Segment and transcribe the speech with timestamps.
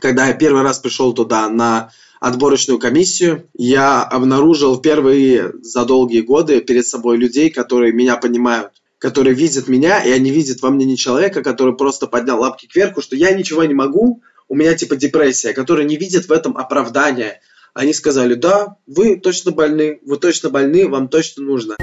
[0.00, 1.90] Когда я первый раз пришел туда на
[2.20, 9.34] отборочную комиссию, я обнаружил впервые за долгие годы перед собой людей, которые меня понимают которые
[9.34, 13.16] видят меня, и они видят во мне не человека, который просто поднял лапки кверху, что
[13.16, 17.40] я ничего не могу, у меня типа депрессия, которые не видят в этом оправдания.
[17.72, 21.76] Они сказали, да, вы точно больны, вы точно больны, вам точно нужно.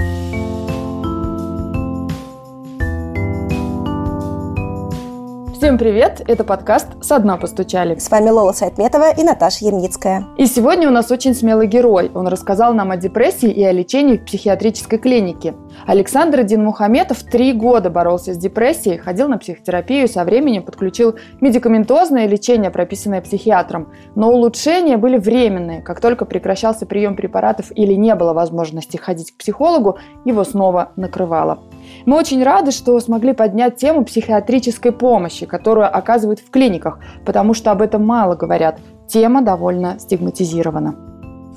[5.58, 6.22] Всем привет!
[6.28, 7.98] Это подкаст «Со дна постучали».
[7.98, 10.24] С вами Лола Сайтметова и Наташа Ерницкая.
[10.36, 12.12] И сегодня у нас очень смелый герой.
[12.14, 15.56] Он рассказал нам о депрессии и о лечении в психиатрической клинике.
[15.84, 22.28] Александр Дин Мухаметов три года боролся с депрессией, ходил на психотерапию, со временем подключил медикаментозное
[22.28, 23.92] лечение, прописанное психиатром.
[24.14, 25.82] Но улучшения были временные.
[25.82, 31.58] Как только прекращался прием препаратов или не было возможности ходить к психологу, его снова накрывало.
[32.06, 37.72] Мы очень рады, что смогли поднять тему психиатрической помощи, которую оказывают в клиниках, потому что
[37.72, 38.78] об этом мало говорят.
[39.08, 40.94] Тема довольно стигматизирована.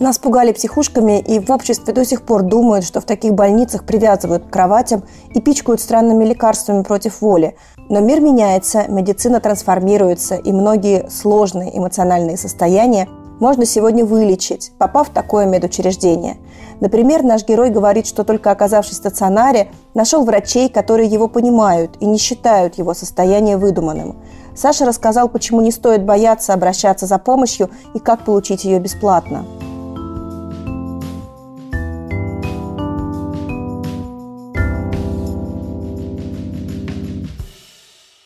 [0.01, 4.45] Нас пугали психушками, и в обществе до сих пор думают, что в таких больницах привязывают
[4.45, 5.03] к кроватям
[5.35, 7.55] и пичкают странными лекарствами против воли.
[7.87, 13.07] Но мир меняется, медицина трансформируется, и многие сложные эмоциональные состояния
[13.41, 16.37] можно сегодня вылечить, попав в такое медучреждение.
[16.79, 22.05] Например, наш герой говорит, что только оказавшись в стационаре, нашел врачей, которые его понимают и
[22.05, 24.15] не считают его состояние выдуманным.
[24.55, 29.43] Саша рассказал, почему не стоит бояться обращаться за помощью и как получить ее бесплатно.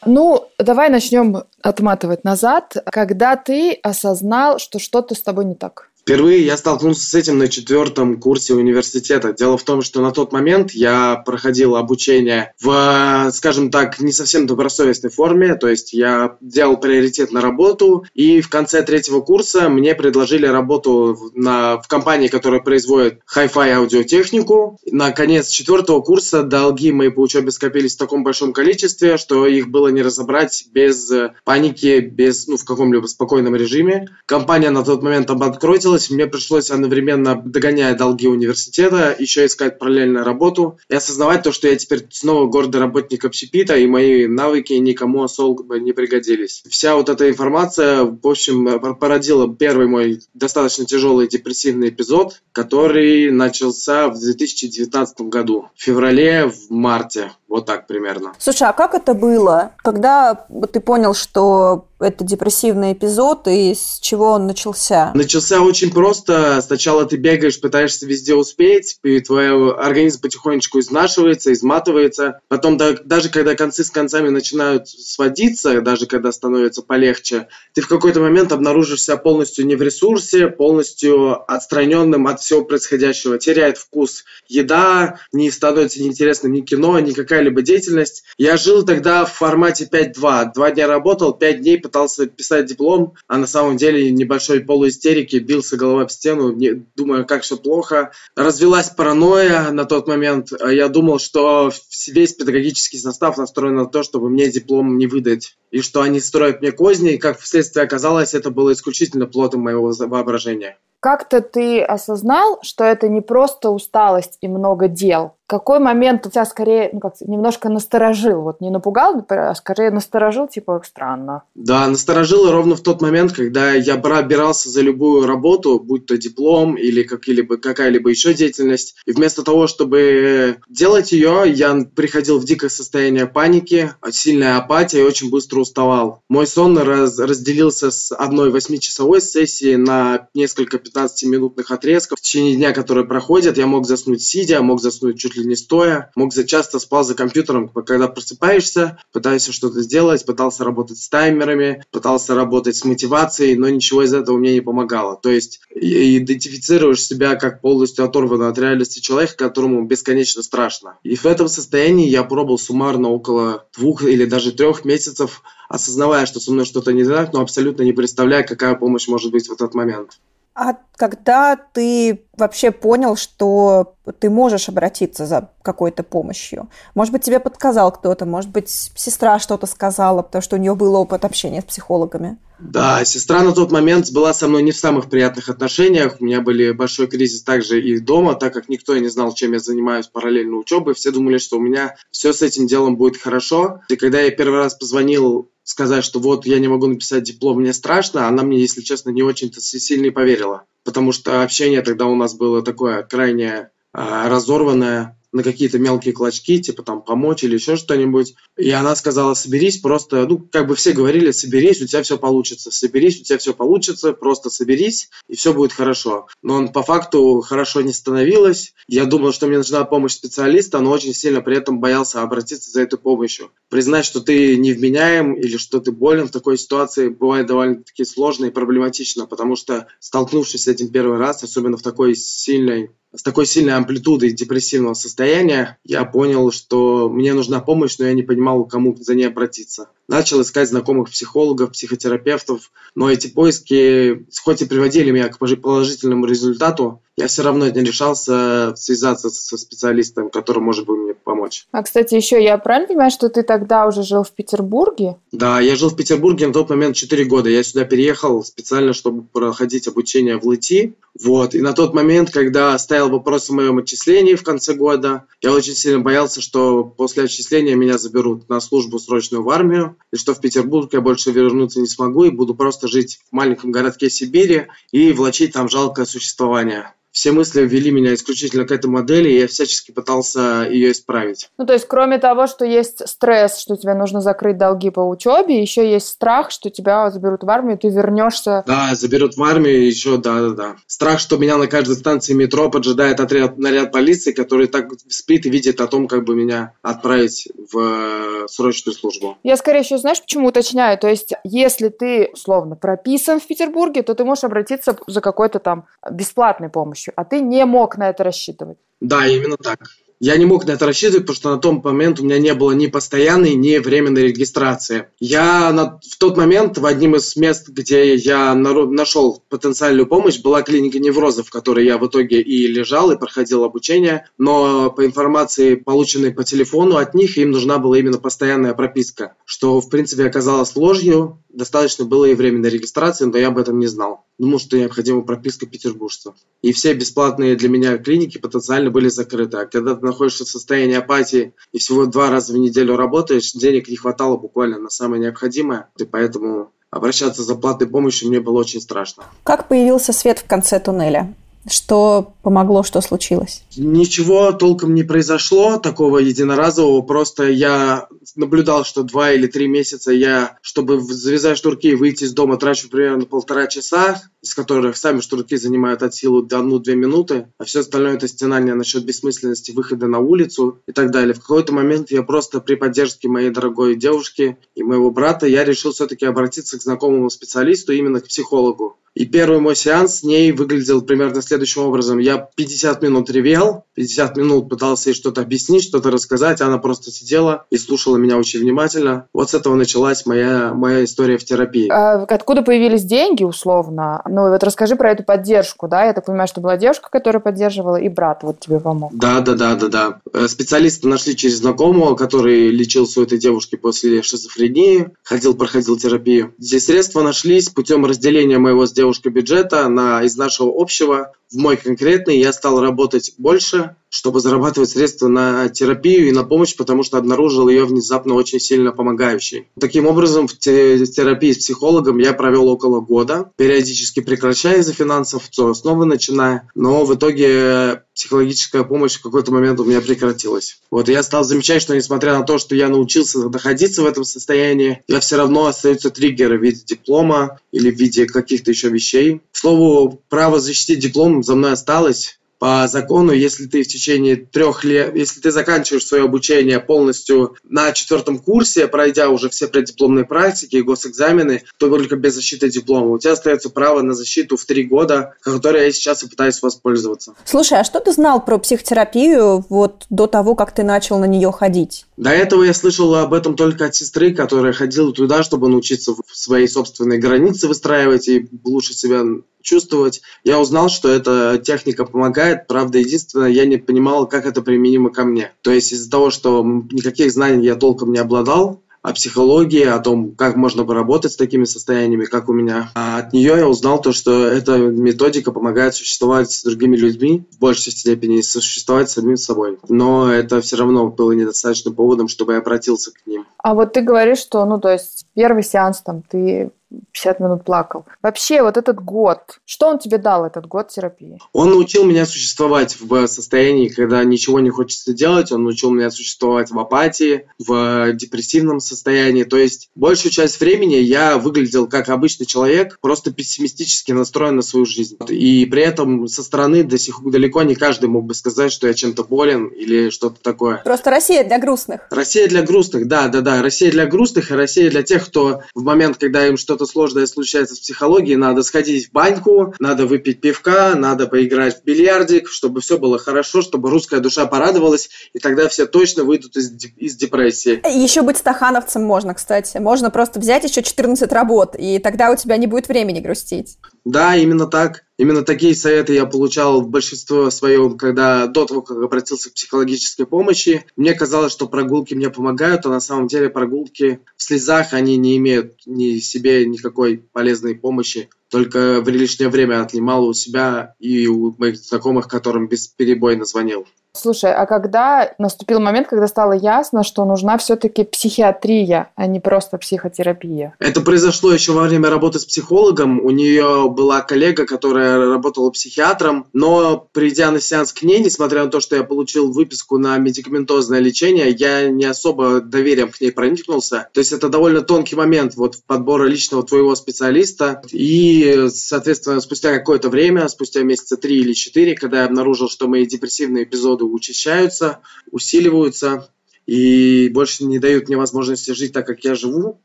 [0.06, 2.78] Ну, давай начнем отматывать назад.
[2.86, 5.89] Когда ты осознал, что что-то с тобой не так?
[6.06, 9.34] Впервые я столкнулся с этим на четвертом курсе университета.
[9.34, 14.45] Дело в том, что на тот момент я проходил обучение в, скажем так, не совсем
[14.45, 19.95] добросовестной форме, то есть я делал приоритет на работу, и в конце третьего курса мне
[19.95, 24.78] предложили работу на, в компании, которая производит Hi-Fi аудиотехнику.
[24.92, 29.69] На конец четвертого курса долги мои по учебе скопились в таком большом количестве, что их
[29.69, 31.12] было не разобрать без
[31.44, 34.09] паники, без, ну, в каком-либо спокойном режиме.
[34.28, 40.23] Компания на тот момент обанкротилась, случилось, мне пришлось одновременно, догоняя долги университета, еще искать параллельно
[40.23, 45.23] работу и осознавать то, что я теперь снова гордый работник общепита, и мои навыки никому
[45.23, 46.63] особо не пригодились.
[46.69, 54.07] Вся вот эта информация, в общем, породила первый мой достаточно тяжелый депрессивный эпизод, который начался
[54.09, 57.31] в 2019 году, в феврале, в марте.
[57.47, 58.33] Вот так примерно.
[58.39, 59.72] Слушай, а как это было?
[59.77, 65.11] Когда ты понял, что это депрессивный эпизод, и с чего он начался?
[65.16, 66.61] Начался очень просто.
[66.61, 72.41] Сначала ты бегаешь, пытаешься везде успеть, и твой организм потихонечку изнашивается, изматывается.
[72.50, 77.88] Потом, да, даже когда концы с концами начинают сводиться, даже когда становится полегче, ты в
[77.88, 83.38] какой-то момент обнаружишь себя полностью не в ресурсе, полностью отстраненным от всего происходящего.
[83.38, 88.23] Теряет вкус еда, не становится неинтересным ни кино, ни какая-либо деятельность.
[88.38, 90.53] Я жил тогда в формате 5-2.
[90.53, 95.78] Два дня работал, пять дней пытался писать диплом, а на самом деле небольшой полуистерики, бился
[95.78, 98.12] головой об стену, не, думая, как все плохо.
[98.35, 100.51] Развелась паранойя на тот момент.
[100.68, 101.72] Я думал, что
[102.07, 105.57] весь педагогический состав настроен на то, чтобы мне диплом не выдать.
[105.69, 109.94] И что они строят мне козни, и как вследствие оказалось, это было исключительно плодом моего
[109.95, 110.79] воображения.
[111.06, 116.46] Как-то ты осознал, что это не просто усталость и много дел, какой момент у тебя
[116.46, 121.44] скорее, ну как немножко насторожил, вот не напугал, а скорее насторожил, типа странно.
[121.54, 126.76] Да, насторожил ровно в тот момент, когда я брался за любую работу, будь то диплом
[126.76, 132.70] или какие-либо, какая-либо еще деятельность, и вместо того, чтобы делать ее, я приходил в дикое
[132.70, 136.24] состояние паники, сильная апатия и очень быстро уставал.
[136.28, 142.19] Мой сон раз, разделился с одной восьмичасовой сессии на несколько 15-минутных отрезков.
[142.19, 146.11] В течение дня, которые проходят, я мог заснуть сидя, мог заснуть чуть ли не стоя,
[146.16, 151.83] мог за часто спал за компьютером, когда просыпаешься, пытаешься что-то сделать, пытался работать с таймерами,
[151.91, 155.18] пытался работать с мотивацией, но ничего из этого мне не помогало.
[155.21, 160.98] То есть идентифицируешь себя как полностью оторванный от реальности человека, которому бесконечно страшно.
[161.03, 166.39] И в этом состоянии я пробовал суммарно около двух или даже трех месяцев, осознавая, что
[166.39, 169.74] со мной что-то не так, но абсолютно не представляя, какая помощь может быть в этот
[169.74, 170.19] момент.
[170.56, 176.69] А когда ты вообще понял, что ты можешь обратиться за какой-то помощью?
[176.96, 180.96] Может быть, тебе подсказал кто-то, может быть, сестра что-то сказала, потому что у нее был
[180.96, 182.38] опыт общения с психологами.
[182.57, 186.16] Да, сестра на тот момент была со мной не в самых приятных отношениях.
[186.22, 189.60] У меня были большой кризис также и дома, так как никто не знал, чем я
[189.60, 190.94] занимаюсь параллельно учебой.
[190.94, 193.81] Все думали, что у меня все с этим делом будет хорошо.
[193.90, 197.73] И когда я первый раз позвонил сказать, что вот я не могу написать диплом, мне
[197.73, 200.63] страшно, она мне, если честно, не очень-то сильно поверила.
[200.85, 206.62] Потому что общение тогда у нас было такое крайне а, разорванное, на какие-то мелкие клочки,
[206.62, 208.36] типа там помочь или еще что-нибудь.
[208.58, 212.72] И она сказала, соберись, просто, ну, как бы все говорили, соберись, у тебя все получится,
[212.72, 216.28] соберись, у тебя все получится, просто соберись, и все будет хорошо.
[216.42, 218.74] Но он по факту хорошо не становилось.
[218.88, 222.84] Я думал, что мне нужна помощь специалиста, но очень сильно при этом боялся обратиться за
[222.84, 223.52] этой помощью.
[223.70, 228.52] Признать, что ты невменяем или что ты болен в такой ситуации бывает довольно-таки сложно и
[228.52, 233.73] проблематично, потому что столкнувшись с этим первый раз, особенно в такой сильной с такой сильной
[233.73, 239.15] амплитудой депрессивного состояния, я понял, что мне нужна помощь, но я не понимал, кому за
[239.15, 239.89] ней обратиться.
[240.07, 247.02] Начал искать знакомых психологов, психотерапевтов, но эти поиски, хоть и приводили меня к положительному результату,
[247.18, 251.66] я все равно не решался связаться со специалистом, который может бы мне помочь.
[251.72, 255.18] А, кстати, еще я правильно понимаю, что ты тогда уже жил в Петербурге?
[255.31, 257.50] Да, я жил в Петербурге на тот момент 4 года.
[257.50, 260.96] Я сюда переехал специально, чтобы проходить обучение в ЛИТИ.
[261.24, 261.56] Вот.
[261.56, 265.74] И на тот момент, когда стоял вопрос о моем отчислении в конце года, я очень
[265.74, 270.42] сильно боялся, что после отчисления меня заберут на службу срочную в армию, и что в
[270.42, 275.12] Петербург я больше вернуться не смогу, и буду просто жить в маленьком городке Сибири и
[275.13, 279.91] влачить там жалкое существование все мысли ввели меня исключительно к этой модели, и я всячески
[279.91, 281.50] пытался ее исправить.
[281.57, 285.62] Ну, то есть, кроме того, что есть стресс, что тебе нужно закрыть долги по учебе,
[285.62, 288.65] еще есть страх, что тебя заберут в армию, ты вернешься...
[288.67, 290.75] Да, заберут в армию, еще, да-да-да.
[290.88, 295.50] Страх, что меня на каждой станции метро поджидает отряд, наряд полиции, который так спит и
[295.50, 299.38] видит о том, как бы меня отправить в э, срочную службу.
[299.41, 300.97] Я скорее еще, знаешь, почему уточняю?
[300.97, 305.85] То есть, если ты, условно, прописан в Петербурге, то ты можешь обратиться за какой-то там
[306.12, 308.78] бесплатной помощью помощью, а ты не мог на это рассчитывать.
[309.02, 309.80] Да, именно так.
[310.22, 312.72] Я не мог на это рассчитывать, потому что на том момент у меня не было
[312.72, 315.10] ни постоянной, ни временной регистрации.
[315.19, 320.40] Я на, в тот момент в одним из мест, где я на, нашел потенциальную помощь,
[320.40, 324.25] была клиника неврозов, в которой я в итоге и лежал, и проходил обучение.
[324.38, 329.81] Но по информации, полученной по телефону от них, им нужна была именно постоянная прописка, что
[329.81, 331.44] в принципе оказалось ложью.
[331.56, 334.25] Достаточно было и временной регистрации, но я об этом не знал.
[334.38, 336.36] Думал, что необходима прописка петербуржцев.
[336.62, 339.57] И все бесплатные для меня клиники потенциально были закрыты.
[339.57, 343.88] А когда ты находишься в состоянии апатии и всего два раза в неделю работаешь, денег
[343.88, 345.90] не хватало буквально на самое необходимое.
[345.98, 349.24] И поэтому обращаться за платной помощью мне было очень страшно.
[349.44, 351.34] Как появился свет в конце туннеля?
[351.67, 353.63] Что помогло, что случилось?
[353.75, 357.01] Ничего толком не произошло такого единоразового.
[357.01, 362.33] Просто я наблюдал, что два или три месяца я, чтобы завязать шнурки и выйти из
[362.33, 367.47] дома, трачу примерно полтора часа, из которых сами шнурки занимают от силы до одну-две минуты,
[367.57, 371.33] а все остальное это стенание насчет бессмысленности выхода на улицу и так далее.
[371.33, 375.94] В какой-то момент я просто при поддержке моей дорогой девушки и моего брата я решил
[375.94, 378.97] все-таки обратиться к знакомому специалисту, именно к психологу.
[379.15, 382.19] И первый мой сеанс с ней выглядел примерно следующим образом.
[382.19, 387.65] Я 50 минут ревел, 50 минут пытался ей что-то объяснить, что-то рассказать, она просто сидела
[387.69, 389.27] и слушала меня очень внимательно.
[389.33, 391.88] Вот с этого началась моя, моя история в терапии.
[391.89, 394.21] А откуда появились деньги, условно?
[394.29, 396.03] Ну, вот расскажи про эту поддержку, да?
[396.03, 399.15] Я так понимаю, что была девушка, которая поддерживала, и брат вот тебе помог.
[399.15, 400.19] Да, да, да, да, да.
[400.33, 406.53] Э, специалисты нашли через знакомого, который лечился у этой девушки после шизофрении, ходил, проходил терапию.
[406.57, 411.58] Здесь средства нашлись путем разделения моего с девушкой девушка бюджета на, из нашего общего в
[411.58, 412.39] мой конкретный.
[412.39, 417.67] Я стал работать больше, чтобы зарабатывать средства на терапию и на помощь, потому что обнаружил
[417.67, 419.67] ее внезапно очень сильно помогающей.
[419.77, 425.74] Таким образом, в терапии с психологом я провел около года, периодически прекращая из-за финансов, то
[425.74, 426.69] снова начиная.
[426.75, 430.79] Но в итоге психологическая помощь в какой-то момент у меня прекратилась.
[430.89, 435.03] Вот я стал замечать, что несмотря на то, что я научился находиться в этом состоянии,
[435.10, 439.41] я все равно остаются триггеры в виде диплома или в виде каких-то еще вещей.
[439.51, 444.84] К слову, право защитить диплом за мной осталось по закону, если ты в течение трех
[444.84, 450.77] лет, если ты заканчиваешь свое обучение полностью на четвертом курсе, пройдя уже все преддипломные практики
[450.77, 453.12] и госэкзамены, то только без защиты диплома.
[453.12, 457.36] У тебя остается право на защиту в три года, которой я сейчас и пытаюсь воспользоваться.
[457.45, 461.51] Слушай, а что ты знал про психотерапию вот до того, как ты начал на нее
[461.51, 462.07] ходить?
[462.17, 466.65] До этого я слышал об этом только от сестры, которая ходила туда, чтобы научиться свои
[466.65, 469.24] собственные границы выстраивать и лучше себя
[469.65, 470.22] чувствовать.
[470.43, 475.25] Я узнал, что эта техника помогает, правда, единственное, я не понимал, как это применимо ко
[475.25, 475.51] мне.
[475.62, 480.31] То есть из-за того, что никаких знаний я толком не обладал, о психологии, о том,
[480.36, 482.89] как можно поработать с такими состояниями, как у меня.
[482.95, 487.60] А от нее я узнал то, что эта методика помогает существовать с другими людьми в
[487.60, 489.77] большей степени, существовать с самим собой.
[489.88, 493.45] Но это все равно было недостаточным поводом, чтобы я обратился к ним.
[493.60, 496.72] А вот ты говоришь, что, ну, то есть первый сеанс там ты
[497.12, 498.06] 50 минут плакал.
[498.22, 501.40] Вообще, вот этот год, что он тебе дал, этот год терапии?
[501.54, 506.72] Он научил меня существовать в состоянии, когда ничего не хочется делать, он научил меня существовать
[506.72, 509.44] в апатии, в депрессивном состоянии.
[509.44, 514.86] То есть, большую часть времени я выглядел как обычный человек, просто пессимистически настроен на свою
[514.86, 515.18] жизнь.
[515.30, 518.94] И при этом со стороны до сих далеко не каждый мог бы сказать, что я
[518.94, 520.82] чем-то болен или что-то такое.
[520.84, 522.02] Просто Россия для грустных.
[522.10, 523.62] Россия для грустных, да, да, да.
[523.62, 527.75] Россия для грустных, и Россия для тех, кто в момент, когда им что-то сложное случается
[527.75, 532.98] в психологии, надо сходить в баньку, надо выпить пивка, надо поиграть в бильярдик, чтобы все
[532.98, 537.82] было хорошо, чтобы русская душа порадовалась, и тогда все точно выйдут из, из депрессии.
[537.88, 539.77] Еще быть стахановцем можно, кстати.
[539.77, 543.77] Можно просто взять еще 14 работ, и тогда у тебя не будет времени грустить.
[544.05, 545.03] Да, именно так.
[545.17, 550.27] Именно такие советы я получал в большинстве своем, когда до того, как обратился к психологической
[550.27, 550.85] помощи.
[550.95, 555.38] Мне казалось, что прогулки мне помогают, а на самом деле прогулки в слезах, они не
[555.38, 558.29] имеют ни себе никакой полезной помощи.
[558.51, 563.88] Только в лишнее время отнимал у себя и у моих знакомых, которым бесперебойно звонил.
[564.15, 569.77] Слушай, а когда наступил момент, когда стало ясно, что нужна все-таки психиатрия, а не просто
[569.77, 570.75] психотерапия?
[570.79, 573.19] Это произошло еще во время работы с психологом.
[573.19, 578.72] У нее была коллега, которая работала психиатром, но придя на сеанс к ней, несмотря на
[578.72, 584.07] то, что я получил выписку на медикаментозное лечение, я не особо доверием к ней проникнулся.
[584.13, 587.81] То есть это довольно тонкий момент вот подбора личного твоего специалиста.
[587.91, 593.05] И, соответственно, спустя какое-то время, спустя месяца три или четыре, когда я обнаружил, что мои
[593.05, 595.00] депрессивные эпизоды учащаются,
[595.31, 596.29] усиливаются
[596.65, 599.81] и больше не дают мне возможности жить так, как я живу,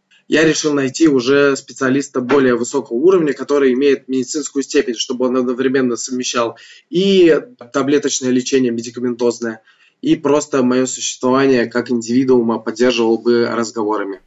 [0.31, 5.97] я решил найти уже специалиста более высокого уровня, который имеет медицинскую степень, чтобы он одновременно
[5.97, 6.57] совмещал
[6.89, 7.37] и
[7.73, 9.61] таблеточное лечение медикаментозное,
[10.03, 14.21] и просто мое существование как индивидуума поддерживал бы разговорами.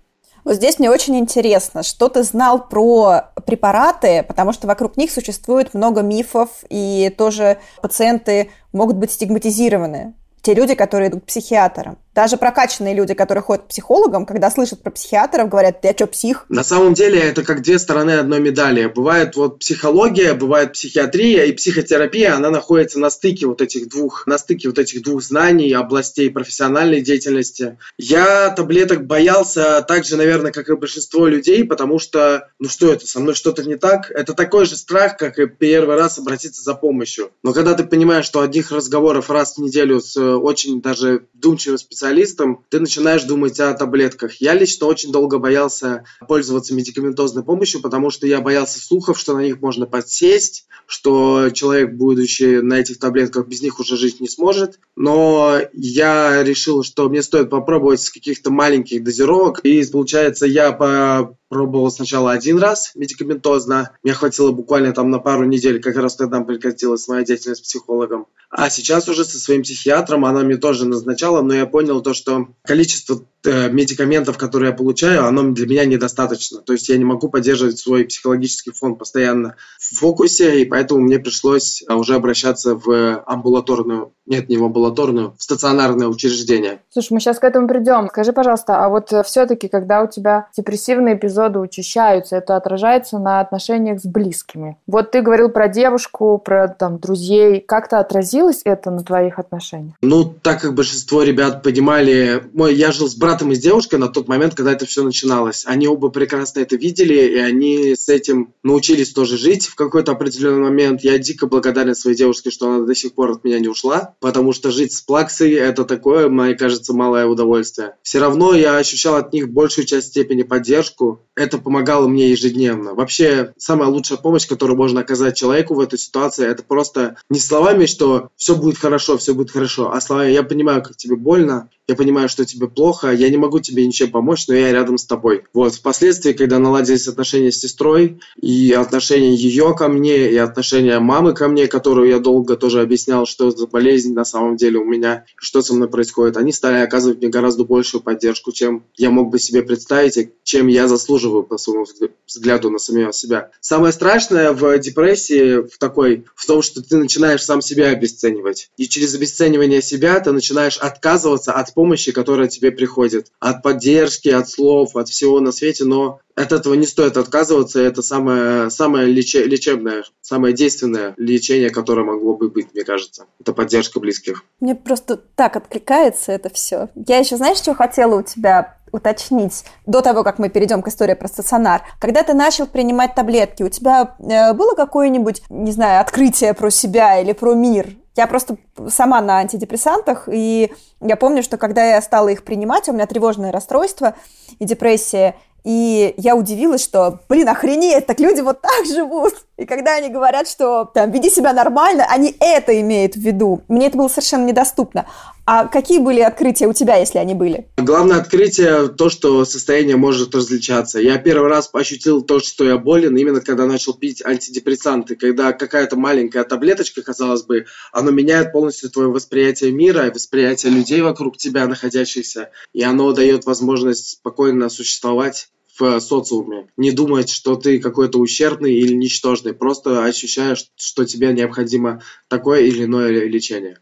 [0.44, 5.74] Вот здесь мне очень интересно, что ты знал про препараты, потому что вокруг них существует
[5.74, 10.14] много мифов, и тоже пациенты могут быть стигматизированы.
[10.42, 11.98] Те люди, которые идут к психиатрам.
[12.16, 16.46] Даже прокачанные люди, которые ходят к психологам, когда слышат про психиатров, говорят, я что, псих?
[16.48, 18.86] На самом деле это как две стороны одной медали.
[18.86, 24.38] Бывает вот психология, бывает психиатрия и психотерапия, она находится на стыке вот этих двух, на
[24.38, 27.80] стыке вот этих двух знаний, областей профессиональной деятельности.
[27.98, 33.08] Я таблеток боялся так же, наверное, как и большинство людей, потому что, ну что это,
[33.08, 34.12] со мной что-то не так?
[34.12, 37.32] Это такой же страх, как и первый раз обратиться за помощью.
[37.42, 42.03] Но когда ты понимаешь, что одних разговоров раз в неделю с очень даже вдумчивым специалистом
[42.04, 44.36] специалистом, ты начинаешь думать о таблетках.
[44.42, 49.40] Я лично очень долго боялся пользоваться медикаментозной помощью, потому что я боялся слухов, что на
[49.40, 54.80] них можно подсесть, что человек, будучи на этих таблетках, без них уже жить не сможет.
[54.98, 59.62] Но я решил, что мне стоит попробовать с каких-то маленьких дозировок.
[59.64, 63.92] И получается, я по пробовал сначала один раз медикаментозно.
[64.02, 68.26] Мне хватило буквально там на пару недель, как раз тогда прекратилась моя деятельность с психологом.
[68.56, 72.50] А сейчас уже со своим психиатром она мне тоже назначала, но я понял то, что
[72.64, 76.62] количество э, медикаментов, которые я получаю, оно для меня недостаточно.
[76.62, 81.18] То есть я не могу поддерживать свой психологический фон постоянно в фокусе, и поэтому мне
[81.18, 86.82] пришлось а, уже обращаться в амбулаторную, нет, не в амбулаторную, в стационарное учреждение.
[86.92, 88.08] Слушай, мы сейчас к этому придем.
[88.10, 93.40] Скажи, пожалуйста, а вот э, все-таки, когда у тебя депрессивные эпизоды учащаются, это отражается на
[93.40, 94.78] отношениях с близкими?
[94.88, 97.62] Вот ты говорил про девушку, про там друзей.
[97.62, 99.96] Как-то отразилось это на твоих отношениях?
[100.02, 104.08] Ну, так как большинство ребят понимали, мой, я жил с братом и с девушкой на
[104.08, 105.66] тот момент, когда это все начиналось.
[105.68, 110.64] Они оба прекрасно это видели, и они с этим научились тоже жить в какой-то определенный
[110.64, 111.02] момент.
[111.02, 114.54] Я дико благодарен своей девушке, что она до сих пор от меня не ушла, потому
[114.54, 117.96] что жить с плаксой– это такое, мне кажется, малое удовольствие.
[118.04, 121.22] Все равно я ощущал от них большую часть степени поддержку.
[121.36, 122.94] Это помогало мне ежедневно.
[122.94, 127.86] Вообще, самая лучшая помощь, которую можно оказать человеку в этой ситуации, это просто не словами,
[127.88, 129.92] что все будет хорошо, все будет хорошо.
[129.92, 133.60] А слова, я понимаю, как тебе больно, я понимаю, что тебе плохо, я не могу
[133.60, 135.44] тебе ничем помочь, но я рядом с тобой.
[135.54, 141.34] Вот, впоследствии, когда наладились отношения с сестрой, и отношения ее ко мне, и отношения мамы
[141.34, 145.26] ко мне, которую я долго тоже объяснял, что за болезнь на самом деле у меня,
[145.36, 149.40] что со мной происходит, они стали оказывать мне гораздо большую поддержку, чем я мог бы
[149.40, 151.86] себе представить, и чем я заслуживал заслуживаю, по своему
[152.28, 153.50] взгляду на самого себя.
[153.60, 158.70] Самое страшное в депрессии в такой, в том, что ты начинаешь сам себя обесценивать.
[158.78, 163.28] И через обесценивание себя ты начинаешь отказываться от помощи, которая тебе приходит.
[163.40, 167.80] От поддержки, от слов, от всего на свете, но от этого не стоит отказываться.
[167.80, 173.26] Это самое, самое лече, лечебное, самое действенное лечение, которое могло бы быть, мне кажется.
[173.40, 174.44] Это поддержка близких.
[174.60, 176.90] Мне просто так откликается это все.
[176.96, 181.16] Я еще, знаешь, что хотела у тебя уточнить до того, как мы перейдем к истории
[181.16, 181.82] про стационар.
[182.00, 187.20] Когда ты начал принимать таблетки, у тебя э, было какое-нибудь, не знаю, открытие про себя
[187.20, 187.90] или про мир?
[188.16, 188.58] Я просто
[188.90, 190.72] сама на антидепрессантах, и
[191.02, 194.14] я помню, что когда я стала их принимать, у меня тревожное расстройство
[194.60, 199.34] и депрессия, и я удивилась, что, блин, охренеть, так люди вот так живут.
[199.56, 203.62] И когда они говорят, что там, веди себя нормально, они это имеют в виду.
[203.68, 205.06] Мне это было совершенно недоступно.
[205.46, 207.68] А какие были открытия у тебя, если они были?
[207.78, 211.00] Главное открытие то, что состояние может различаться.
[211.00, 215.16] Я первый раз ощутил то, что я болен, именно когда начал пить антидепрессанты.
[215.16, 221.38] Когда какая-то маленькая таблеточка, казалось бы, оно меняет полностью твое восприятие мира восприятие людей вокруг
[221.38, 222.50] тебя находящихся.
[222.72, 226.68] И оно дает возможность спокойно существовать в социуме.
[226.78, 229.54] Не думать, что ты какой-то ущербный или ничтожный.
[229.54, 233.80] Просто ощущаешь, что тебе необходимо такое или иное лечение.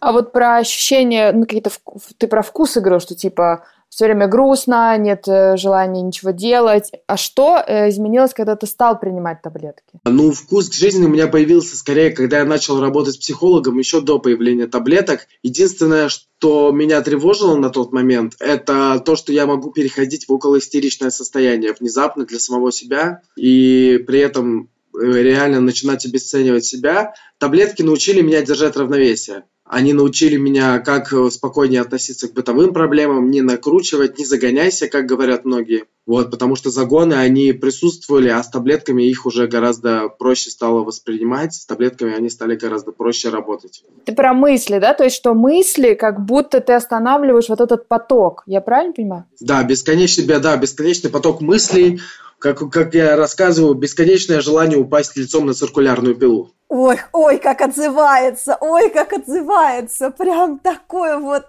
[0.00, 1.70] А вот про ощущения, ну, какие-то,
[2.16, 6.92] ты про вкус говорил, что типа все время грустно, нет э, желания ничего делать.
[7.08, 9.98] А что э, изменилось, когда ты стал принимать таблетки?
[10.04, 14.00] Ну, вкус к жизни у меня появился скорее, когда я начал работать с психологом еще
[14.00, 15.26] до появления таблеток.
[15.42, 21.10] Единственное, что меня тревожило на тот момент, это то, что я могу переходить в околоистеричное
[21.10, 27.14] состояние внезапно для самого себя, и при этом э, реально начинать обесценивать себя.
[27.38, 29.42] Таблетки научили меня держать равновесие.
[29.70, 35.06] Они научили меня, как э, спокойнее относиться к бытовым проблемам, не накручивать, не загоняйся, как
[35.06, 35.84] говорят многие.
[36.06, 41.54] Вот, потому что загоны, они присутствовали, а с таблетками их уже гораздо проще стало воспринимать,
[41.54, 43.84] с таблетками они стали гораздо проще работать.
[44.06, 44.92] Ты про мысли, да?
[44.92, 48.42] То есть, что мысли, как будто ты останавливаешь вот этот поток.
[48.46, 49.24] Я правильно понимаю?
[49.38, 52.00] Да, бесконечный, да, бесконечный поток мыслей,
[52.40, 56.50] как, как я рассказываю, бесконечное желание упасть лицом на циркулярную пилу.
[56.68, 61.46] Ой, ой, как отзывается, ой, как отзывается, прям такое вот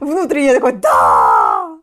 [0.00, 1.78] внутреннее такое «да!»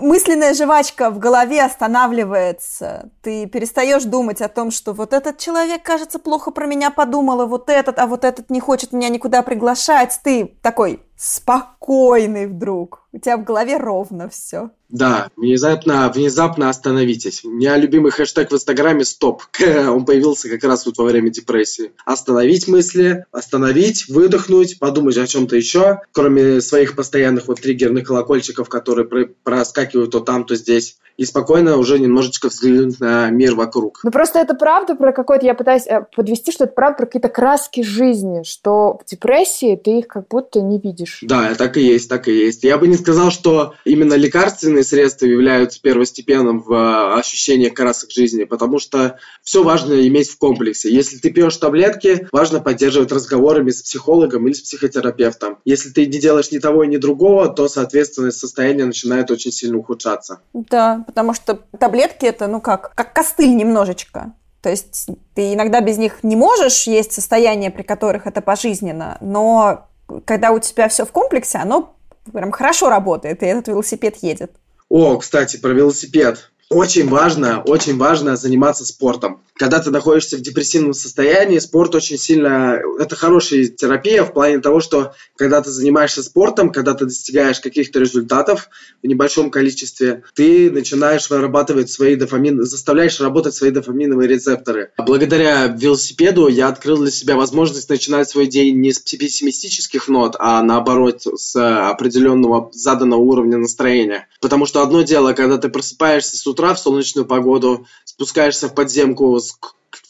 [0.00, 3.10] мысленная жвачка в голове останавливается.
[3.22, 7.46] Ты перестаешь думать о том, что вот этот человек, кажется, плохо про меня подумал, а
[7.46, 10.20] вот этот, а вот этот не хочет меня никуда приглашать.
[10.22, 13.02] Ты такой спокойный вдруг.
[13.12, 14.70] У тебя в голове ровно все.
[14.88, 17.44] Да, внезапно, внезапно остановитесь.
[17.44, 19.42] У меня любимый хэштег в Инстаграме «Стоп».
[19.60, 21.92] Он появился как раз вот во время депрессии.
[22.04, 29.06] Остановить мысли, остановить, выдохнуть, подумать о чем-то еще, кроме своих постоянных вот триггерных колокольчиков, которые
[29.42, 34.00] проскакивают то там, то здесь и спокойно уже немножечко взглянуть на мир вокруг.
[34.04, 37.28] Ну просто это правда про какой-то, я пытаюсь э, подвести, что это правда про какие-то
[37.28, 41.07] краски жизни, что в депрессии ты их как будто не видишь.
[41.22, 42.64] Да, так и есть, так и есть.
[42.64, 48.44] Я бы не сказал, что именно лекарственные средства являются первостепенным в э, ощущении красок жизни,
[48.44, 50.92] потому что все важно иметь в комплексе.
[50.92, 55.58] Если ты пьешь таблетки, важно поддерживать разговорами с психологом или с психотерапевтом.
[55.64, 60.40] Если ты не делаешь ни того, ни другого, то, соответственно, состояние начинает очень сильно ухудшаться.
[60.52, 64.34] Да, потому что таблетки это, ну как, как костыль немножечко.
[64.62, 69.88] То есть ты иногда без них не можешь, есть состояния, при которых это пожизненно, но
[70.24, 71.96] когда у тебя все в комплексе, оно
[72.32, 74.52] прям хорошо работает, и этот велосипед едет.
[74.88, 76.50] О, кстати, про велосипед.
[76.70, 82.80] Очень важно, очень важно заниматься спортом когда ты находишься в депрессивном состоянии, спорт очень сильно...
[82.98, 87.98] Это хорошая терапия в плане того, что когда ты занимаешься спортом, когда ты достигаешь каких-то
[87.98, 88.70] результатов
[89.02, 92.62] в небольшом количестве, ты начинаешь вырабатывать свои дофамин...
[92.62, 94.92] заставляешь работать свои дофаминовые рецепторы.
[94.96, 100.62] Благодаря велосипеду я открыл для себя возможность начинать свой день не с пессимистических нот, а
[100.62, 101.56] наоборот с
[101.90, 104.28] определенного заданного уровня настроения.
[104.40, 109.40] Потому что одно дело, когда ты просыпаешься с утра в солнечную погоду, спускаешься в подземку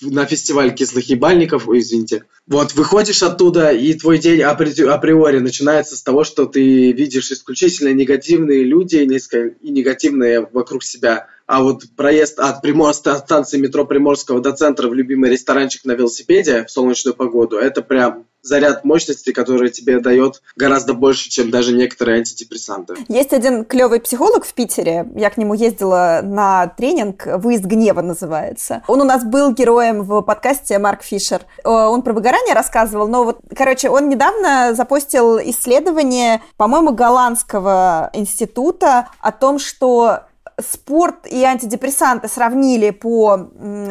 [0.00, 2.24] на фестиваль кислых ебальников, ой, извините.
[2.46, 8.64] Вот, выходишь оттуда, и твой день априори начинается с того, что ты видишь исключительно негативные
[8.64, 11.26] люди и негативные вокруг себя.
[11.46, 15.92] А вот проезд от, Приморска, от станции метро Приморского до центра в любимый ресторанчик на
[15.92, 21.74] велосипеде в солнечную погоду, это прям заряд мощности, который тебе дает гораздо больше, чем даже
[21.74, 22.94] некоторые антидепрессанты.
[23.08, 25.06] Есть один клевый психолог в Питере.
[25.14, 28.82] Я к нему ездила на тренинг «Выезд гнева» называется.
[28.86, 31.42] Он у нас был героем в подкасте Марк Фишер.
[31.64, 39.08] Э, он про выгорание рассказывал, но вот, короче, он недавно запустил исследование, по-моему, голландского института
[39.20, 40.20] о том, что
[40.60, 43.50] спорт и антидепрессанты сравнили по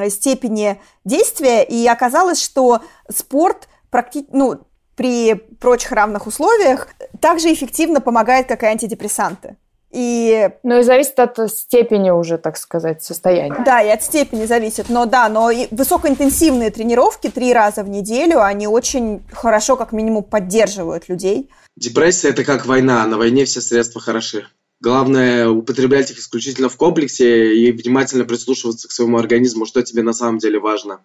[0.10, 4.28] степени действия, и оказалось, что спорт практи...
[4.32, 4.60] ну,
[4.96, 6.88] при прочих равных условиях
[7.20, 9.58] также эффективно помогает, как и антидепрессанты.
[9.92, 10.50] И...
[10.62, 13.64] Ну и зависит от степени уже, так сказать, состояния.
[13.66, 14.90] Да, и от степени зависит.
[14.90, 20.24] Но да, но и высокоинтенсивные тренировки три раза в неделю, они очень хорошо, как минимум,
[20.24, 21.50] поддерживают людей.
[21.76, 23.06] Депрессия– это как война.
[23.08, 24.46] На войне все средства хороши.
[24.80, 30.14] Главное употреблять их исключительно в комплексе и внимательно прислушиваться к своему организму, что тебе на
[30.14, 31.00] самом деле важно.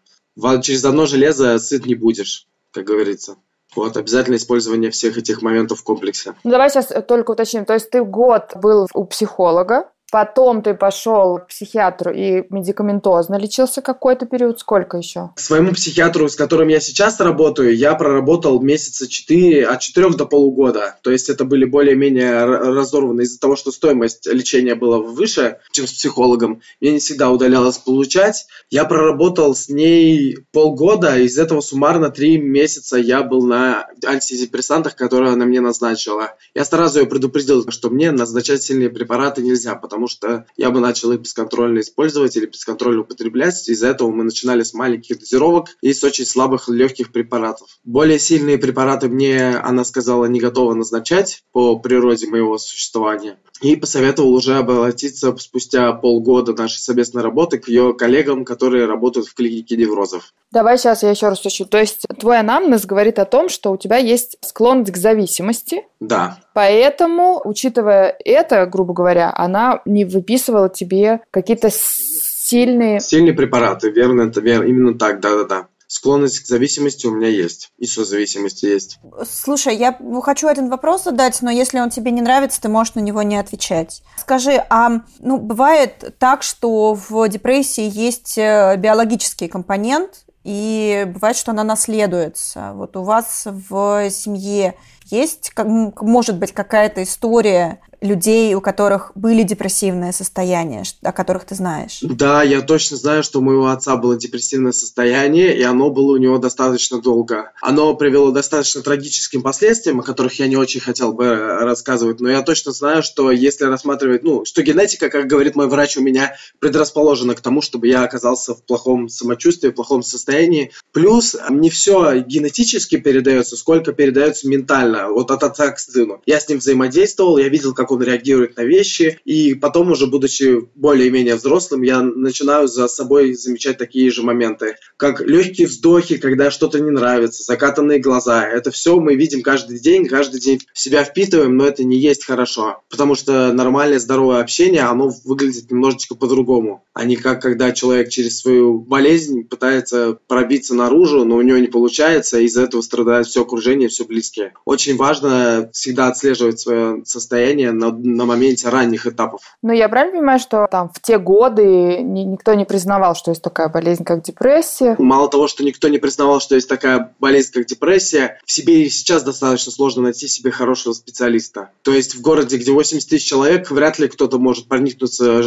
[0.62, 3.36] Через одно железо сыт не будешь, как говорится.
[3.74, 6.34] Вот, обязательно использование всех этих моментов в комплексе.
[6.44, 7.64] Ну, давай сейчас только уточним.
[7.64, 13.80] То есть ты год был у психолога, Потом ты пошел к психиатру и медикаментозно лечился
[13.80, 14.60] какой-то период.
[14.60, 15.30] Сколько еще?
[15.36, 20.96] Своему психиатру, с которым я сейчас работаю, я проработал месяца 4, от 4 до полугода.
[21.02, 25.92] То есть это были более-менее разорваны из-за того, что стоимость лечения была выше, чем с
[25.94, 26.60] психологом.
[26.82, 28.46] Мне не всегда удалялось получать.
[28.68, 35.32] Я проработал с ней полгода, из этого суммарно 3 месяца я был на антидепрессантах, которые
[35.32, 36.34] она мне назначила.
[36.54, 40.80] Я сразу ее предупредил, что мне назначать сильные препараты нельзя, потому потому что я бы
[40.80, 43.68] начал их бесконтрольно использовать или бесконтрольно употреблять.
[43.68, 47.68] Из-за этого мы начинали с маленьких дозировок и с очень слабых легких препаратов.
[47.84, 53.38] Более сильные препараты мне, она сказала, не готова назначать по природе моего существования.
[53.60, 59.34] И посоветовал уже обратиться спустя полгода нашей совместной работы к ее коллегам, которые работают в
[59.34, 60.34] клинике неврозов.
[60.50, 61.66] Давай сейчас я еще раз уточню.
[61.66, 65.84] То есть твой анамнез говорит о том, что у тебя есть склонность к зависимости.
[66.00, 66.40] Да.
[66.54, 73.00] Поэтому, учитывая это, грубо говоря, она не выписывала тебе какие-то сильные...
[73.00, 77.70] Сильные препараты, верно, это верно, именно так, да-да-да склонность к зависимости у меня есть.
[77.76, 78.98] И созависимости есть.
[79.30, 83.00] Слушай, я хочу один вопрос задать, но если он тебе не нравится, ты можешь на
[83.00, 84.02] него не отвечать.
[84.16, 91.52] Скажи, а ну, бывает так, что в депрессии есть э, биологический компонент, и бывает, что
[91.52, 92.72] она наследуется.
[92.74, 94.74] Вот у вас в семье
[95.06, 102.00] есть, может быть, какая-то история людей, у которых были депрессивные состояния, о которых ты знаешь?
[102.02, 106.16] Да, я точно знаю, что у моего отца было депрессивное состояние, и оно было у
[106.16, 107.52] него достаточно долго.
[107.62, 112.42] Оно привело достаточно трагическим последствиям, о которых я не очень хотел бы рассказывать, но я
[112.42, 117.34] точно знаю, что если рассматривать, ну, что генетика, как говорит мой врач, у меня предрасположена
[117.34, 120.72] к тому, чтобы я оказался в плохом самочувствии, в плохом состоянии.
[120.92, 126.20] Плюс не все генетически передается, сколько передается ментально, вот от отца к сыну.
[126.26, 129.18] Я с ним взаимодействовал, я видел, как он реагирует на вещи.
[129.24, 135.20] И потом уже, будучи более-менее взрослым, я начинаю за собой замечать такие же моменты, как
[135.20, 138.46] легкие вздохи, когда что-то не нравится, закатанные глаза.
[138.46, 142.24] Это все мы видим каждый день, каждый день в себя впитываем, но это не есть
[142.24, 142.82] хорошо.
[142.90, 148.40] Потому что нормальное здоровое общение, оно выглядит немножечко по-другому, а не как когда человек через
[148.40, 153.42] свою болезнь пытается пробиться наружу, но у него не получается, и из-за этого страдает все
[153.42, 154.52] окружение, все близкие.
[154.64, 159.40] Очень важно всегда отслеживать свое состояние на, на моменте ранних этапов.
[159.62, 163.42] Ну, я правильно понимаю, что там в те годы ни, никто не признавал, что есть
[163.42, 164.96] такая болезнь, как депрессия?
[164.98, 168.90] Мало того, что никто не признавал, что есть такая болезнь, как депрессия, в себе и
[168.90, 171.70] сейчас достаточно сложно найти себе хорошего специалиста.
[171.82, 175.42] То есть в городе, где 80 тысяч человек, вряд ли кто-то может проникнуться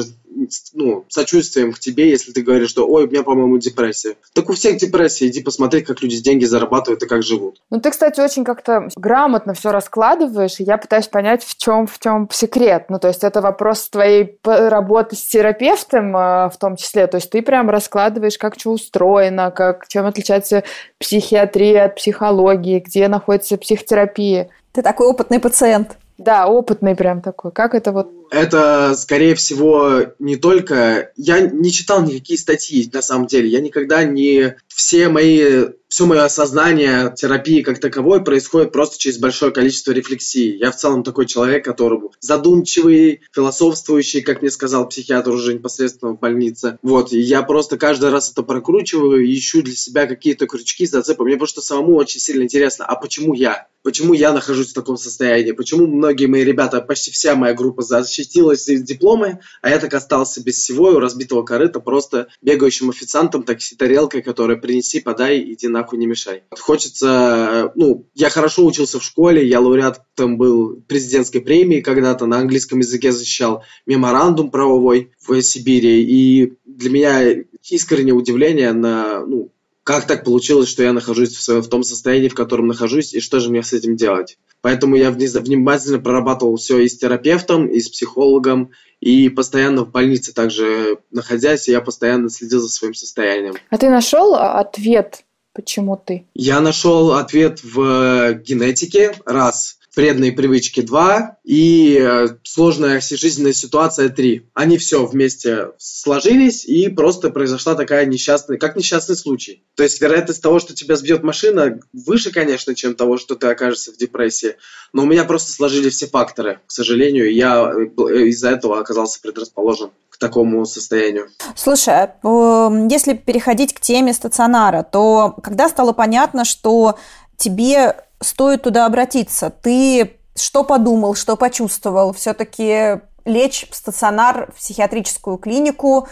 [0.74, 4.16] ну, сочувствием к тебе, если ты говоришь, что ой, у меня, по-моему, депрессия.
[4.34, 7.62] Так у всех депрессия, иди посмотри, как люди деньги зарабатывают и как живут.
[7.70, 12.00] Ну, ты, кстати, очень как-то грамотно все раскладываешь, и я пытаюсь понять, в чем, в
[12.00, 12.86] чем секрет.
[12.90, 17.08] Ну, то есть это вопрос твоей работы с терапевтом э, в том числе.
[17.08, 20.64] То есть ты прям раскладываешь, как что устроено, как, чем отличается
[21.00, 24.50] психиатрия от психологии, где находится психотерапия.
[24.74, 25.98] Ты такой опытный пациент.
[26.18, 27.52] Да, опытный прям такой.
[27.52, 28.10] Как это вот?
[28.32, 31.12] Это, скорее всего, не только...
[31.16, 33.50] Я не читал никакие статьи, на самом деле.
[33.50, 34.56] Я никогда не...
[34.68, 35.66] Все мои...
[35.88, 40.58] Все мое осознание терапии как таковой происходит просто через большое количество рефлексий.
[40.58, 46.20] Я в целом такой человек, который задумчивый, философствующий, как мне сказал психиатр уже непосредственно в
[46.20, 46.80] больнице.
[46.82, 51.24] Вот, и я просто каждый раз это прокручиваю ищу для себя какие-то крючки, зацепы.
[51.24, 53.68] Мне просто самому очень сильно интересно, а почему я?
[53.84, 55.52] Почему я нахожусь в таком состоянии?
[55.52, 57.84] Почему многие мои ребята, почти вся моя группа
[58.16, 63.44] защитилась дипломы, а я так остался без всего, и у разбитого корыта просто бегающим официантом,
[63.44, 66.44] такси-тарелкой, которая принеси, подай, иди нахуй, не мешай.
[66.52, 72.80] Хочется, ну, я хорошо учился в школе, я лауреатом был президентской премии когда-то, на английском
[72.80, 79.52] языке защищал меморандум правовой в Сибири, и для меня искреннее удивление на, ну,
[79.86, 83.40] как так получилось, что я нахожусь в, в том состоянии, в котором нахожусь, и что
[83.40, 84.38] же мне с этим делать.
[84.62, 90.34] Поэтому я внимательно прорабатывал все и с терапевтом, и с психологом, и постоянно в больнице
[90.34, 93.54] также находясь, я постоянно следил за своим состоянием.
[93.70, 96.26] А ты нашел ответ, почему ты?
[96.34, 104.50] Я нашел ответ в генетике, раз вредные привычки 2 и э, сложная жизненная ситуация 3.
[104.54, 109.64] Они все вместе сложились, и просто произошла такая несчастная, как несчастный случай.
[109.76, 113.92] То есть вероятность того, что тебя сбьет машина, выше, конечно, чем того, что ты окажешься
[113.92, 114.56] в депрессии.
[114.94, 119.92] Но у меня просто сложились все факторы, к сожалению, я э, из-за этого оказался предрасположен
[120.10, 121.28] к такому состоянию.
[121.56, 126.98] Слушай, а, если переходить к теме стационара, то когда стало понятно, что
[127.38, 129.50] тебе стоит туда обратиться?
[129.50, 132.14] Ты что подумал, что почувствовал?
[132.14, 136.08] Все-таки лечь в стационар, в психиатрическую клинику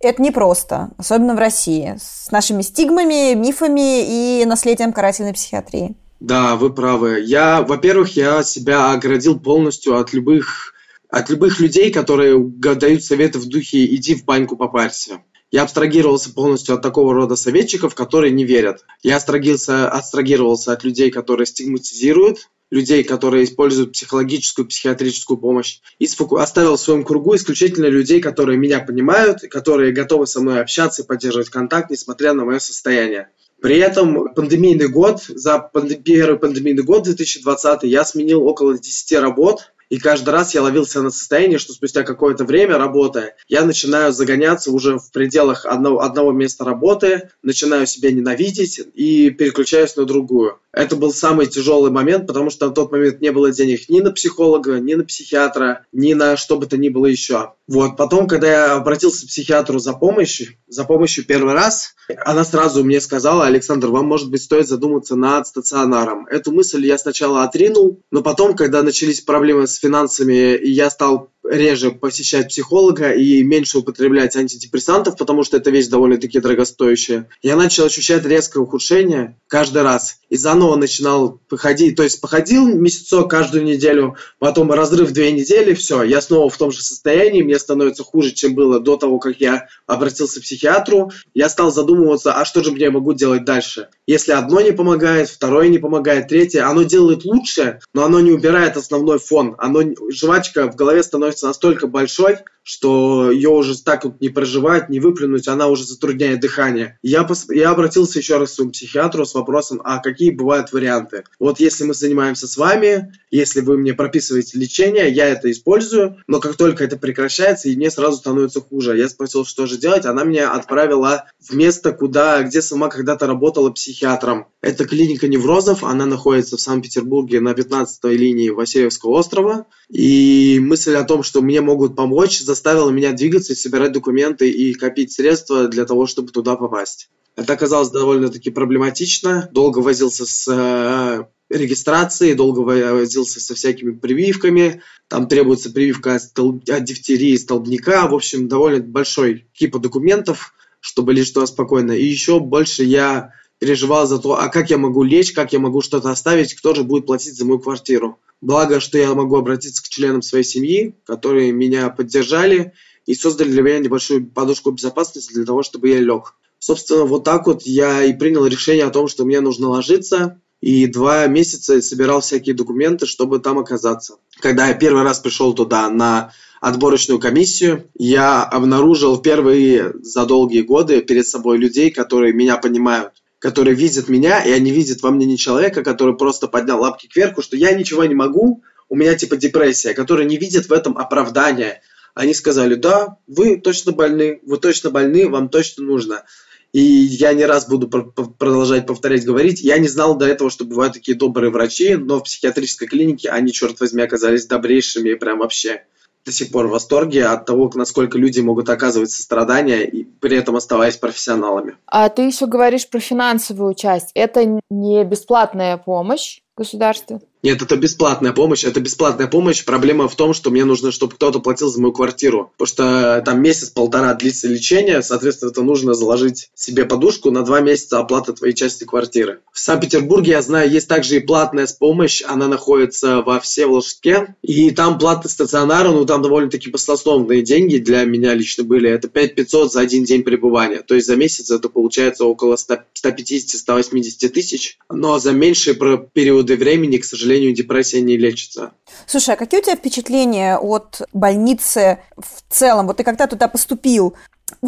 [0.00, 5.96] это непросто, особенно в России, с нашими стигмами, мифами и наследием карательной психиатрии.
[6.20, 7.20] Да, вы правы.
[7.24, 10.72] Я, во-первых, я себя оградил полностью от любых
[11.08, 15.20] от любых людей, которые дают советы в духе «иди в баньку попарься».
[15.52, 18.84] Я абстрагировался полностью от такого рода советчиков, которые не верят.
[19.02, 26.76] Я абстрагировался, абстрагировался от людей, которые стигматизируют, людей, которые используют психологическую, психиатрическую помощь, и оставил
[26.76, 31.50] в своем кругу исключительно людей, которые меня понимают, которые готовы со мной общаться и поддерживать
[31.50, 33.28] контакт, несмотря на мое состояние.
[33.62, 36.02] При этом пандемийный год, за панд...
[36.04, 41.10] первый пандемийный год 2020 я сменил около 10 работ, и каждый раз я ловился на
[41.10, 46.64] состоянии, что спустя какое-то время работая, я начинаю загоняться уже в пределах одного, одного места
[46.64, 50.58] работы, начинаю себя ненавидеть и переключаюсь на другую.
[50.72, 54.12] Это был самый тяжелый момент, потому что на тот момент не было денег ни на
[54.12, 57.52] психолога, ни на психиатра, ни на что бы то ни было еще.
[57.68, 62.84] Вот, потом, когда я обратился к психиатру за помощью, за помощью первый раз, она сразу
[62.84, 66.26] мне сказала, Александр, вам, может быть, стоит задуматься над стационаром.
[66.26, 71.30] Эту мысль я сначала отринул, но потом, когда начались проблемы с финансами, и я стал
[71.50, 77.84] реже посещать психолога и меньше употреблять антидепрессантов, потому что эта вещь довольно-таки дорогостоящая, я начал
[77.84, 80.20] ощущать резкое ухудшение каждый раз.
[80.28, 86.02] И заново начинал походить, то есть походил месяцок каждую неделю, потом разрыв две недели, все,
[86.02, 89.68] я снова в том же состоянии, мне становится хуже, чем было до того, как я
[89.86, 91.12] обратился к психиатру.
[91.34, 93.88] Я стал задумываться, а что же мне могу делать дальше?
[94.06, 98.76] Если одно не помогает, второе не помогает, третье, оно делает лучше, но оно не убирает
[98.76, 99.54] основной фон.
[99.58, 104.88] Оно, жвачка в голове становится становится настолько большой, что ее уже так вот не проживать,
[104.88, 106.98] не выплюнуть, она уже затрудняет дыхание.
[107.00, 107.46] Я, пос...
[107.48, 111.22] я обратился еще раз к своему психиатру с вопросом, а какие бывают варианты?
[111.38, 116.40] Вот если мы занимаемся с вами, если вы мне прописываете лечение, я это использую, но
[116.40, 118.98] как только это прекращается, и мне сразу становится хуже.
[118.98, 123.70] Я спросил, что же делать, она меня отправила в место, куда, где сама когда-то работала
[123.70, 124.48] психиатром.
[124.60, 129.66] Это клиника неврозов, она находится в Санкт-Петербурге на 15-й линии Васильевского острова.
[129.88, 135.12] И мысль о том, что мне могут помочь, заставило меня двигаться, собирать документы и копить
[135.12, 137.10] средства для того, чтобы туда попасть.
[137.36, 139.50] Это оказалось довольно-таки проблематично.
[139.52, 144.80] Долго возился с э, регистрацией, долго возился со всякими прививками.
[145.08, 146.68] Там требуется прививка от, столб...
[146.70, 148.08] от дифтерии, столбняка.
[148.08, 151.92] В общем, довольно большой кипа документов, чтобы лишь туда спокойно.
[151.92, 155.82] И еще больше я переживал за то, а как я могу лечь, как я могу
[155.82, 158.18] что-то оставить, кто же будет платить за мою квартиру.
[158.40, 162.72] Благо, что я могу обратиться к членам своей семьи, которые меня поддержали
[163.06, 166.34] и создали для меня небольшую подушку безопасности для того, чтобы я лег.
[166.58, 170.86] Собственно, вот так вот я и принял решение о том, что мне нужно ложиться, и
[170.86, 174.16] два месяца собирал всякие документы, чтобы там оказаться.
[174.40, 181.02] Когда я первый раз пришел туда на отборочную комиссию, я обнаружил впервые за долгие годы
[181.02, 185.36] перед собой людей, которые меня понимают которые видят меня, и они видят во мне не
[185.36, 189.94] человека, который просто поднял лапки кверху, что я ничего не могу, у меня типа депрессия,
[189.94, 191.82] которые не видят в этом оправдания.
[192.14, 196.24] Они сказали, да, вы точно больны, вы точно больны, вам точно нужно.
[196.72, 199.60] И я не раз буду продолжать повторять, говорить.
[199.60, 203.52] Я не знал до этого, что бывают такие добрые врачи, но в психиатрической клинике они,
[203.52, 205.84] черт возьми, оказались добрейшими прям вообще
[206.26, 210.56] до сих пор в восторге от того, насколько люди могут оказывать сострадание, и при этом
[210.56, 211.76] оставаясь профессионалами.
[211.86, 214.10] А ты еще говоришь про финансовую часть.
[214.14, 217.20] Это не бесплатная помощь государства?
[217.46, 218.64] Нет, это бесплатная помощь.
[218.64, 219.64] Это бесплатная помощь.
[219.64, 222.50] Проблема в том, что мне нужно, чтобы кто-то платил за мою квартиру.
[222.56, 228.00] Потому что там месяц-полтора длится лечение, соответственно, это нужно заложить себе подушку на два месяца
[228.00, 229.42] оплаты твоей части квартиры.
[229.52, 232.20] В Санкт-Петербурге, я знаю, есть также и платная помощь.
[232.26, 234.34] Она находится во Всеволожске.
[234.42, 238.90] И там платный стационар, ну там довольно-таки баснословные деньги для меня лично были.
[238.90, 240.82] Это 5 500 за один день пребывания.
[240.82, 244.78] То есть за месяц это получается около 150-180 тысяч.
[244.90, 245.76] Но за меньшие
[246.12, 248.72] периоды времени, к сожалению, депрессия не лечится.
[249.06, 252.86] Слушай, а какие у тебя впечатления от больницы в целом?
[252.86, 254.14] Вот ты когда туда поступил,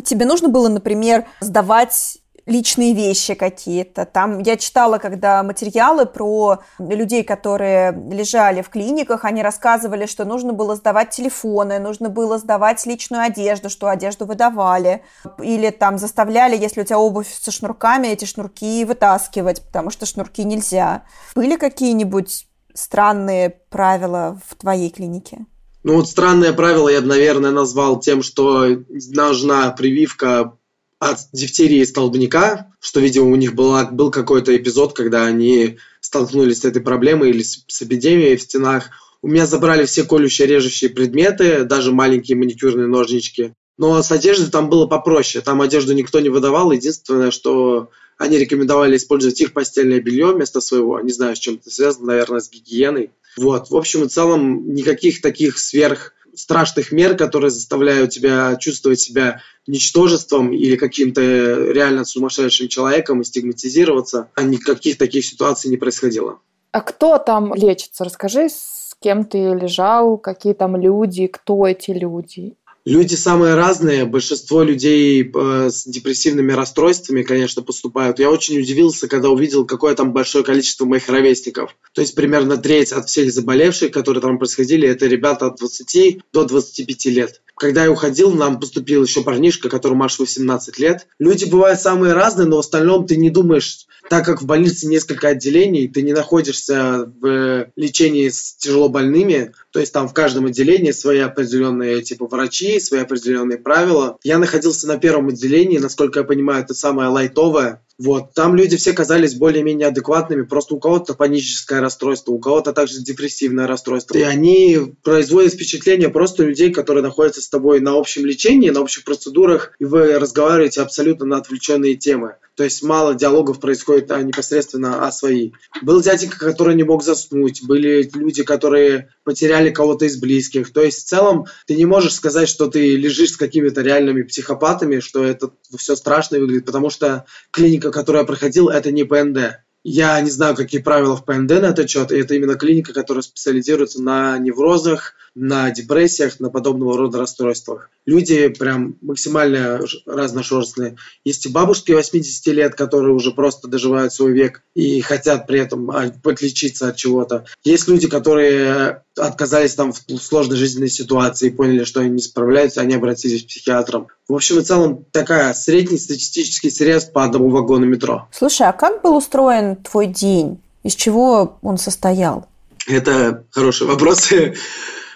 [0.05, 4.07] тебе нужно было, например, сдавать личные вещи какие-то.
[4.07, 10.55] Там я читала, когда материалы про людей, которые лежали в клиниках, они рассказывали, что нужно
[10.55, 15.03] было сдавать телефоны, нужно было сдавать личную одежду, что одежду выдавали.
[15.43, 20.43] Или там заставляли, если у тебя обувь со шнурками, эти шнурки вытаскивать, потому что шнурки
[20.43, 21.03] нельзя.
[21.35, 22.48] Были какие-нибудь
[22.79, 25.47] странные правила в твоей клинике?
[25.83, 30.55] Ну вот странное правило я наверное, назвал тем, что нужна прививка
[30.99, 36.65] от дифтерии столбняка, что, видимо, у них была, был какой-то эпизод, когда они столкнулись с
[36.65, 38.91] этой проблемой или с, с эпидемией в стенах.
[39.23, 43.55] У меня забрали все колющие режущие предметы, даже маленькие маникюрные ножнички.
[43.77, 45.43] Но с одеждой там было попроще.
[45.43, 46.73] Там одежду никто не выдавал.
[46.73, 51.01] Единственное, что они рекомендовали использовать их постельное белье вместо своего.
[51.01, 53.13] Не знаю, с чем это связано, наверное, с гигиеной.
[53.37, 53.71] Вот.
[53.71, 60.53] В общем и целом, никаких таких сверх страшных мер, которые заставляют тебя чувствовать себя ничтожеством
[60.53, 66.41] или каким-то реально сумасшедшим человеком и стигматизироваться, а никаких таких ситуаций не происходило.
[66.73, 68.05] А кто там лечится?
[68.05, 72.57] Расскажи, с кем ты лежал, какие там люди, кто эти люди?
[72.89, 74.07] Люди самые разные.
[74.07, 78.19] Большинство людей э, с депрессивными расстройствами, конечно, поступают.
[78.19, 81.77] Я очень удивился, когда увидел, какое там большое количество моих ровесников.
[81.93, 86.45] То есть примерно треть от всех заболевших, которые там происходили, это ребята от 20 до
[86.47, 87.43] 25 лет.
[87.59, 91.09] Когда я уходил, нам поступил еще парнишка, которому аж 18 лет.
[91.19, 95.29] Люди бывают самые разные, но в остальном ты не думаешь, так как в больнице несколько
[95.29, 100.91] отделений, ты не находишься в лечении с тяжело больными, то есть там в каждом отделении
[100.91, 104.19] свои определенные типа врачи, свои определенные правила.
[104.25, 108.33] Я находился на первом отделении, насколько я понимаю, это самое лайтовое, вот.
[108.33, 113.67] Там люди все казались более-менее адекватными, просто у кого-то паническое расстройство, у кого-то также депрессивное
[113.67, 114.17] расстройство.
[114.17, 119.05] И они производят впечатление просто людей, которые находятся с тобой на общем лечении, на общих
[119.05, 122.37] процедурах, и вы разговариваете абсолютно на отвлеченные темы.
[122.55, 125.55] То есть мало диалогов происходит а непосредственно о своей.
[125.83, 130.73] Был дяденька, который не мог заснуть, были люди, которые потеряли кого-то из близких.
[130.73, 135.01] То есть в целом ты не можешь сказать, что ты лежишь с какими-то реальными психопатами,
[135.01, 139.61] что это все страшно выглядит, потому что клиника, которую я проходил, это не ПНД.
[139.85, 144.03] Я не знаю, какие правила в ПНД на этот счет, это именно клиника, которая специализируется
[144.03, 147.91] на неврозах, на депрессиях, на подобного рода расстройствах.
[148.07, 150.97] Люди прям максимально разношерстные.
[151.25, 155.91] Есть и бабушки 80 лет, которые уже просто доживают свой век и хотят при этом
[155.91, 157.45] а, подлечиться от чего-то.
[157.63, 162.81] Есть люди, которые отказались там в сложной жизненной ситуации и поняли, что они не справляются,
[162.81, 164.09] они обратились к психиатрам.
[164.29, 168.29] В общем и целом, такая средний статистический срез по одному вагону метро.
[168.33, 170.61] Слушай, а как был устроен твой день?
[170.83, 172.47] Из чего он состоял?
[172.87, 174.33] Это хороший вопрос.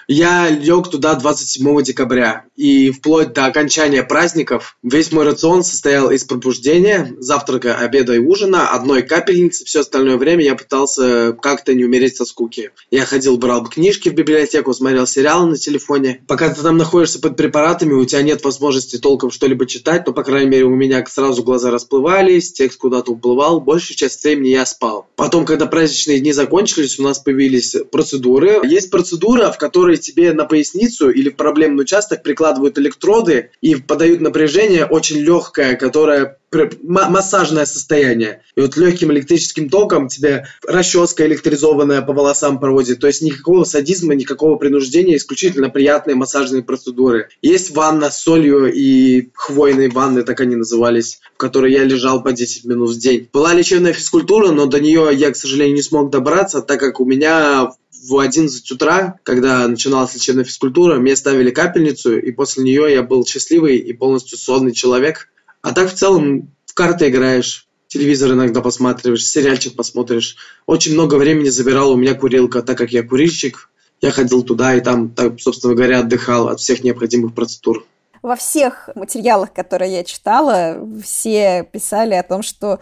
[0.08, 6.24] Я лег туда 27 декабря, и вплоть до окончания праздников весь мой рацион состоял из
[6.24, 9.64] пробуждения, завтрака, обеда и ужина, одной капельницы.
[9.64, 12.70] Все остальное время я пытался как-то не умереть со скуки.
[12.90, 16.22] Я ходил, брал книжки в библиотеку, смотрел сериалы на телефоне.
[16.26, 20.22] Пока ты там находишься под препаратами, у тебя нет возможности толком что-либо читать, но, по
[20.22, 25.06] крайней мере, у меня сразу глаза расплывались, текст куда-то уплывал, большую часть времени я спал.
[25.16, 28.60] Потом, когда праздничные дни закончились, у нас появились процедуры.
[28.64, 33.74] Есть процедура, в которой которые тебе на поясницу или в проблемный участок прикладывают электроды и
[33.74, 36.38] подают напряжение очень легкое, которое
[36.82, 38.42] массажное состояние.
[38.56, 43.00] И вот легким электрическим током тебе расческа электризованная по волосам проводит.
[43.00, 47.28] То есть никакого садизма, никакого принуждения, исключительно приятные массажные процедуры.
[47.40, 52.32] Есть ванна с солью и хвойные ванны, так они назывались, в которой я лежал по
[52.32, 53.28] 10 минут в день.
[53.32, 57.06] Была лечебная физкультура, но до нее я, к сожалению, не смог добраться, так как у
[57.06, 57.72] меня
[58.02, 63.24] в 11 утра, когда начиналась лечебная физкультура, мне ставили капельницу, и после нее я был
[63.24, 65.28] счастливый и полностью сонный человек.
[65.60, 70.36] А так в целом в карты играешь, телевизор иногда посматриваешь, сериальчик посмотришь.
[70.66, 73.70] Очень много времени забирала у меня курилка, так как я курильщик.
[74.00, 77.86] Я ходил туда и там, так, собственно говоря, отдыхал от всех необходимых процедур.
[78.20, 82.80] Во всех материалах, которые я читала, все писали о том, что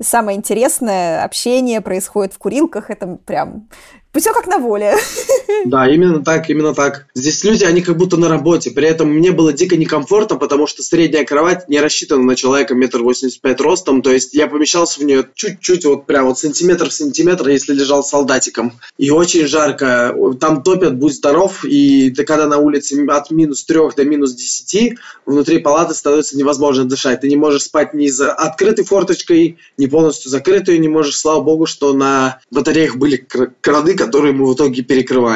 [0.00, 2.90] самое интересное общение происходит в курилках.
[2.90, 3.68] Это прям
[4.14, 4.96] все как на воле.
[5.64, 7.06] Да, именно так, именно так.
[7.14, 8.70] Здесь люди, они как будто на работе.
[8.70, 13.02] При этом мне было дико некомфортно, потому что средняя кровать не рассчитана на человека метр
[13.02, 14.02] восемьдесят пять ростом.
[14.02, 18.02] То есть я помещался в нее чуть-чуть, вот прям вот сантиметр в сантиметр, если лежал
[18.02, 18.72] солдатиком.
[18.98, 20.14] И очень жарко.
[20.40, 21.64] Там топят, будь здоров.
[21.64, 26.84] И ты, когда на улице от минус трех до минус десяти, внутри палаты становится невозможно
[26.84, 27.20] дышать.
[27.20, 30.78] Ты не можешь спать ни за открытой форточкой, ни полностью закрытой.
[30.78, 33.26] Не можешь, слава богу, что на батареях были
[33.60, 35.35] краны, которые мы в итоге перекрывали,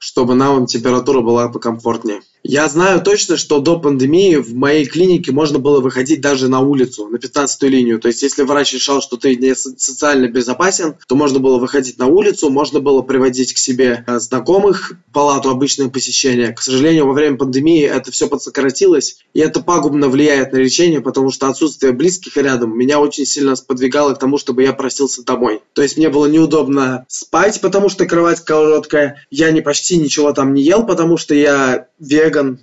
[0.00, 2.22] чтобы нам температура была покомфортнее.
[2.42, 7.06] Я знаю точно, что до пандемии в моей клинике можно было выходить даже на улицу,
[7.08, 8.00] на 15-ю линию.
[8.00, 12.06] То есть, если врач решал, что ты не социально безопасен, то можно было выходить на
[12.06, 16.52] улицу, можно было приводить к себе э, знакомых, палату обычное посещение.
[16.52, 21.30] К сожалению, во время пандемии это все подсократилось, и это пагубно влияет на лечение, потому
[21.30, 25.60] что отсутствие близких рядом меня очень сильно сподвигало к тому, чтобы я просился домой.
[25.74, 30.54] То есть, мне было неудобно спать, потому что кровать короткая, я не почти ничего там
[30.54, 31.88] не ел, потому что я
[32.30, 32.54] веган,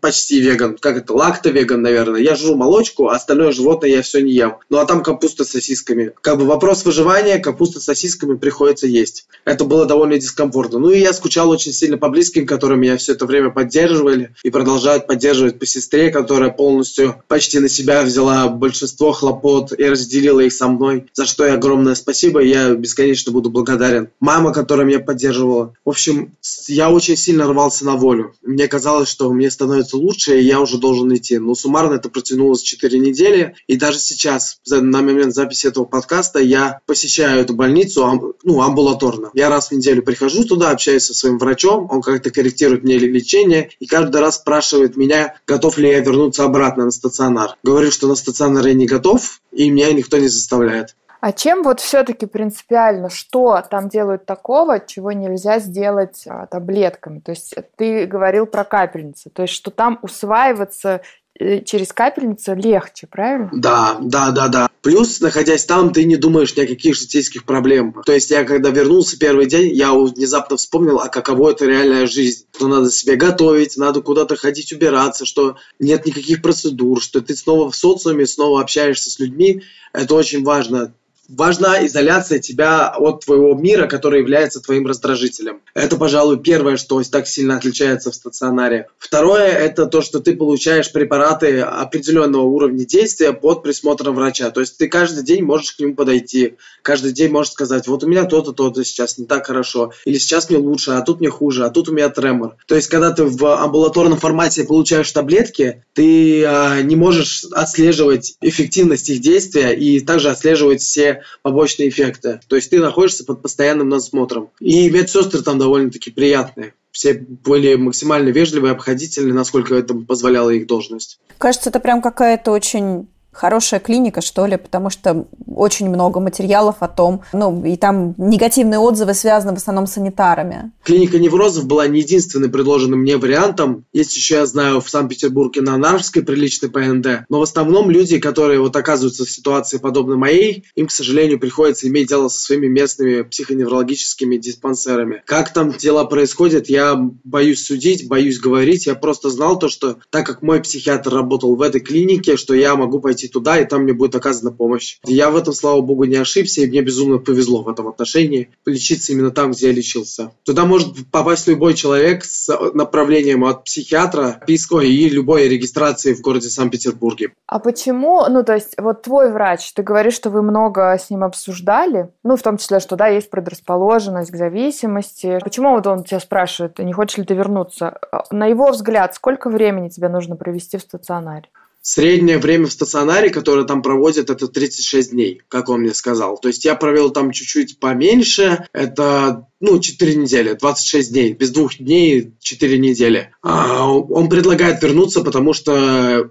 [0.00, 2.20] почти веган, как это, лакто-веган, наверное.
[2.20, 4.56] Я жру молочку, а остальное животное я все не ем.
[4.70, 6.12] Ну а там капуста с сосисками.
[6.20, 9.26] Как бы вопрос выживания, капуста с сосисками приходится есть.
[9.44, 10.78] Это было довольно дискомфортно.
[10.78, 14.50] Ну и я скучал очень сильно по близким, которые меня все это время поддерживали и
[14.50, 20.52] продолжают поддерживать по сестре, которая полностью почти на себя взяла большинство хлопот и разделила их
[20.52, 24.08] со мной, за что я огромное спасибо, я бесконечно буду благодарен.
[24.20, 25.74] Мама, которая меня поддерживала.
[25.84, 26.32] В общем,
[26.68, 28.34] я очень сильно рвался на волю.
[28.42, 31.38] Мне казалось, что мне становится лучше, и я уже должен идти.
[31.38, 36.80] Но суммарно это протянулось 4 недели, и даже сейчас, на момент записи этого подкаста, я
[36.86, 39.30] посещаю эту больницу ну, амбулаторно.
[39.34, 43.70] Я раз в неделю прихожу туда, общаюсь со своим врачом, он как-то корректирует мне лечение,
[43.80, 47.56] и каждый раз спрашивает меня, готов ли я вернуться обратно на стационар.
[47.64, 50.94] Говорю, что на стационар я не готов, и меня никто не заставляет.
[51.20, 57.18] А чем вот все-таки принципиально, что там делают такого, чего нельзя сделать а, таблетками?
[57.20, 61.00] То есть ты говорил про капельницы, то есть что там усваиваться
[61.38, 63.50] э, через капельницу легче, правильно?
[63.52, 64.68] Да, да, да, да.
[64.80, 68.04] Плюс, находясь там, ты не думаешь ни о каких житейских проблемах.
[68.04, 72.46] То есть я, когда вернулся первый день, я внезапно вспомнил, а каково это реальная жизнь.
[72.54, 77.70] Что надо себе готовить, надо куда-то ходить убираться, что нет никаких процедур, что ты снова
[77.70, 79.62] в социуме, снова общаешься с людьми.
[79.92, 80.94] Это очень важно
[81.28, 85.60] важна изоляция тебя от твоего мира, который является твоим раздражителем.
[85.74, 88.88] Это, пожалуй, первое, что так сильно отличается в стационаре.
[88.98, 94.50] Второе– это то, что ты получаешь препараты определенного уровня действия под присмотром врача.
[94.50, 98.08] То есть ты каждый день можешь к нему подойти, каждый день можешь сказать, вот у
[98.08, 101.64] меня то-то, то-то сейчас не так хорошо, или сейчас мне лучше, а тут мне хуже,
[101.64, 102.56] а тут у меня тремор.
[102.66, 109.08] То есть когда ты в амбулаторном формате получаешь таблетки, ты э, не можешь отслеживать эффективность
[109.08, 112.40] их действия и также отслеживать все побочные эффекты.
[112.48, 114.50] То есть ты находишься под постоянным насмотром.
[114.60, 121.20] И медсестры там довольно-таки приятные все были максимально вежливые, обходительные, насколько это позволяла их должность.
[121.38, 123.06] Кажется, это прям какая-то очень
[123.38, 128.80] хорошая клиника, что ли, потому что очень много материалов о том, ну, и там негативные
[128.80, 130.72] отзывы связаны в основном с санитарами.
[130.82, 133.84] Клиника неврозов была не единственным предложенным мне вариантом.
[133.92, 137.26] Есть еще, я знаю, в Санкт-Петербурге на Нарвской приличный ПНД.
[137.28, 141.86] Но в основном люди, которые вот оказываются в ситуации подобной моей, им, к сожалению, приходится
[141.88, 145.22] иметь дело со своими местными психоневрологическими диспансерами.
[145.26, 148.86] Как там дела происходят, я боюсь судить, боюсь говорить.
[148.86, 152.74] Я просто знал то, что так как мой психиатр работал в этой клинике, что я
[152.74, 154.98] могу пойти туда, и там мне будет оказана помощь.
[155.04, 159.12] Я в этом, слава богу, не ошибся, и мне безумно повезло в этом отношении лечиться
[159.12, 160.32] именно там, где я лечился.
[160.44, 166.48] Туда может попасть любой человек с направлением от психиатра, ой, и любой регистрации в городе
[166.48, 167.32] Санкт-Петербурге.
[167.46, 171.24] А почему, ну, то есть, вот твой врач, ты говоришь, что вы много с ним
[171.24, 175.38] обсуждали, ну, в том числе, что, да, есть предрасположенность к зависимости.
[175.42, 177.98] Почему вот он тебя спрашивает, не хочешь ли ты вернуться?
[178.30, 181.48] На его взгляд, сколько времени тебе нужно провести в стационаре?
[181.90, 186.36] Среднее время в стационаре, которое там проводят, это 36 дней, как он мне сказал.
[186.36, 191.78] То есть я провел там чуть-чуть поменьше, это ну, 4 недели, 26 дней, без двух
[191.78, 193.32] дней 4 недели.
[193.42, 196.30] А он предлагает вернуться, потому что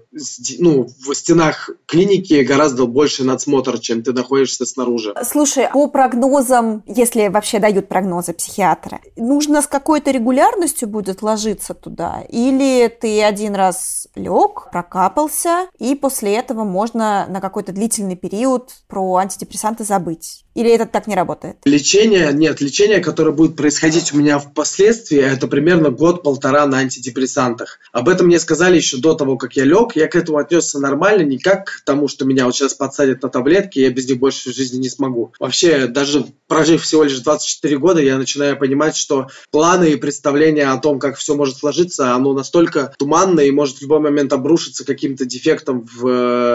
[0.58, 5.14] ну, в стенах клиники гораздо больше надсмотр, чем ты находишься снаружи.
[5.24, 12.22] Слушай, по прогнозам, если вообще дают прогнозы психиатры, нужно с какой-то регулярностью будет ложиться туда?
[12.30, 19.16] Или ты один раз лег, прокапался, и после этого можно на какой-то длительный период про
[19.16, 20.44] антидепрессанты забыть?
[20.58, 21.56] Или это так не работает?
[21.64, 27.78] Лечение, нет, лечение, которое будет происходить у меня впоследствии, это примерно год-полтора на антидепрессантах.
[27.92, 29.94] Об этом мне сказали еще до того, как я лег.
[29.94, 33.28] Я к этому отнесся нормально, не как к тому, что меня вот сейчас подсадят на
[33.28, 35.32] таблетки, я без них больше в жизни не смогу.
[35.38, 40.78] Вообще, даже прожив всего лишь 24 года, я начинаю понимать, что планы и представления о
[40.78, 45.24] том, как все может сложиться, оно настолько туманное и может в любой момент обрушиться каким-то
[45.24, 46.08] дефектом в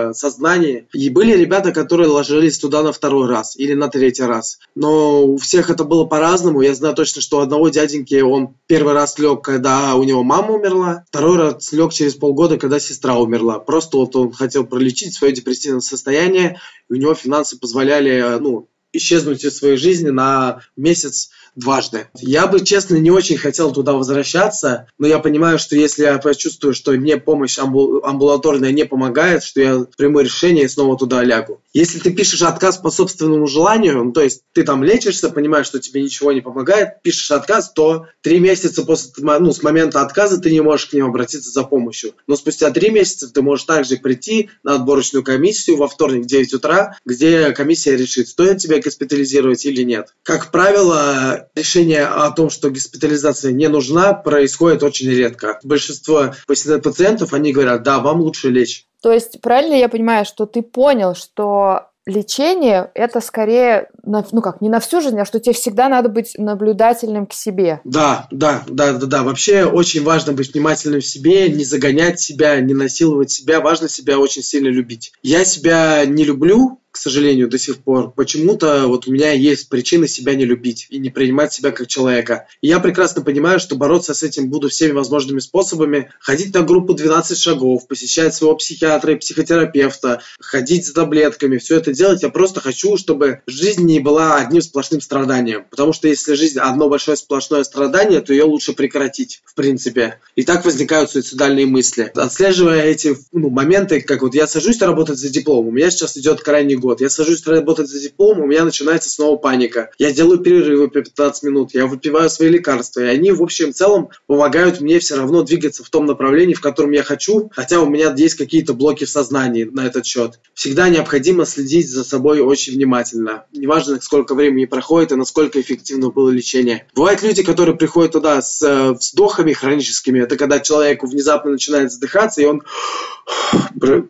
[0.09, 0.89] э, сознании.
[0.91, 4.59] И были ребята, которые ложились туда на второй раз или на третий раз.
[4.75, 6.61] Но у всех это было по-разному.
[6.61, 10.55] Я знаю точно, что у одного дяденьки он первый раз лег, когда у него мама
[10.55, 13.59] умерла, второй раз лег через полгода, когда сестра умерла.
[13.59, 19.43] Просто вот он хотел пролечить свое депрессивное состояние, и у него финансы позволяли, ну, исчезнуть
[19.43, 22.07] из своей жизни на месяц дважды.
[22.19, 26.73] Я бы, честно, не очень хотел туда возвращаться, но я понимаю, что если я почувствую,
[26.73, 31.61] что мне помощь амбулаторная не помогает, что я приму решение и снова туда лягу.
[31.73, 35.79] Если ты пишешь отказ по собственному желанию, ну, то есть ты там лечишься, понимаешь, что
[35.79, 40.51] тебе ничего не помогает, пишешь отказ, то три месяца после, ну, с момента отказа ты
[40.51, 42.13] не можешь к ним обратиться за помощью.
[42.27, 46.53] Но спустя три месяца ты можешь также прийти на отборочную комиссию во вторник в 9
[46.53, 50.13] утра, где комиссия решит, стоит тебя госпитализировать или нет.
[50.23, 55.59] Как правило, решение о том, что госпитализация не нужна, происходит очень редко.
[55.63, 58.85] Большинство пациентов, они говорят, да, вам лучше лечь.
[59.01, 64.61] То есть правильно я понимаю, что ты понял, что лечение– это скорее, на, ну как,
[64.61, 67.81] не на всю жизнь, а что тебе всегда надо быть наблюдательным к себе.
[67.83, 69.23] Да, да, да, да, да.
[69.23, 73.61] Вообще очень важно быть внимательным в себе, не загонять себя, не насиловать себя.
[73.61, 75.13] Важно себя очень сильно любить.
[75.21, 78.11] Я себя не люблю, к сожалению, до сих пор.
[78.11, 82.45] Почему-то вот у меня есть причины себя не любить и не принимать себя как человека.
[82.61, 86.11] И я прекрасно понимаю, что бороться с этим буду всеми возможными способами.
[86.19, 91.93] Ходить на группу 12 шагов, посещать своего психиатра и психотерапевта, ходить за таблетками, все это
[91.93, 92.21] делать.
[92.21, 95.65] Я просто хочу, чтобы жизнь не была одним сплошным страданием.
[95.71, 100.19] Потому что если жизнь одно большое сплошное страдание, то ее лучше прекратить, в принципе.
[100.35, 102.11] И так возникают суицидальные мысли.
[102.13, 106.41] Отслеживая эти ну, моменты, как вот я сажусь работать за диплом, у меня сейчас идет
[106.41, 107.01] крайний год.
[107.01, 109.89] Я сажусь работать за диплом, у меня начинается снова паника.
[109.97, 114.09] Я делаю перерывы по 15 минут, я выпиваю свои лекарства, и они в общем целом
[114.27, 118.13] помогают мне все равно двигаться в том направлении, в котором я хочу, хотя у меня
[118.15, 120.39] есть какие-то блоки в сознании на этот счет.
[120.53, 123.45] Всегда необходимо следить за собой очень внимательно.
[123.53, 126.87] Неважно, сколько времени проходит и насколько эффективно было лечение.
[126.95, 130.19] Бывают люди, которые приходят туда с э, вздохами хроническими.
[130.19, 132.63] Это когда человеку внезапно начинает задыхаться, и он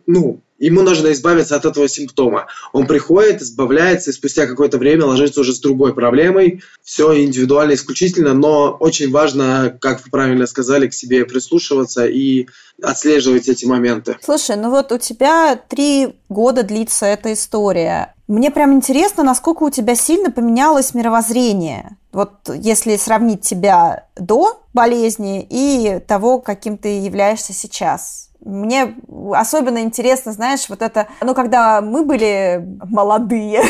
[0.05, 2.47] ну, ему нужно избавиться от этого симптома.
[2.71, 6.61] Он приходит, избавляется, и спустя какое-то время ложится уже с другой проблемой.
[6.83, 12.47] Все индивидуально, исключительно, но очень важно, как вы правильно сказали, к себе прислушиваться и
[12.81, 14.17] отслеживать эти моменты.
[14.23, 18.13] Слушай, ну вот у тебя три года длится эта история.
[18.27, 21.97] Мне прям интересно, насколько у тебя сильно поменялось мировоззрение.
[22.13, 28.29] Вот если сравнить тебя до болезни и того, каким ты являешься сейчас.
[28.43, 28.95] Мне
[29.33, 33.63] особенно интересно, знаешь, вот это, ну, когда мы были молодые,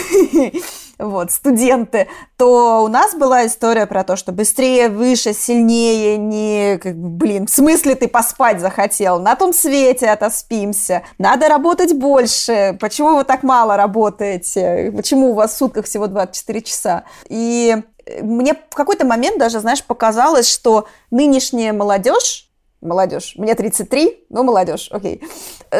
[0.97, 2.07] вот, студенты,
[2.37, 7.51] то у нас была история про то, что быстрее, выше, сильнее, не, как, блин, в
[7.51, 13.77] смысле ты поспать захотел, на том свете отоспимся, надо работать больше, почему вы так мало
[13.77, 17.03] работаете, почему у вас в сутках всего 24 часа.
[17.27, 17.75] И
[18.21, 22.49] мне в какой-то момент даже, знаешь, показалось, что нынешняя молодежь,
[22.83, 25.21] молодежь, мне 33, ну, молодежь, окей,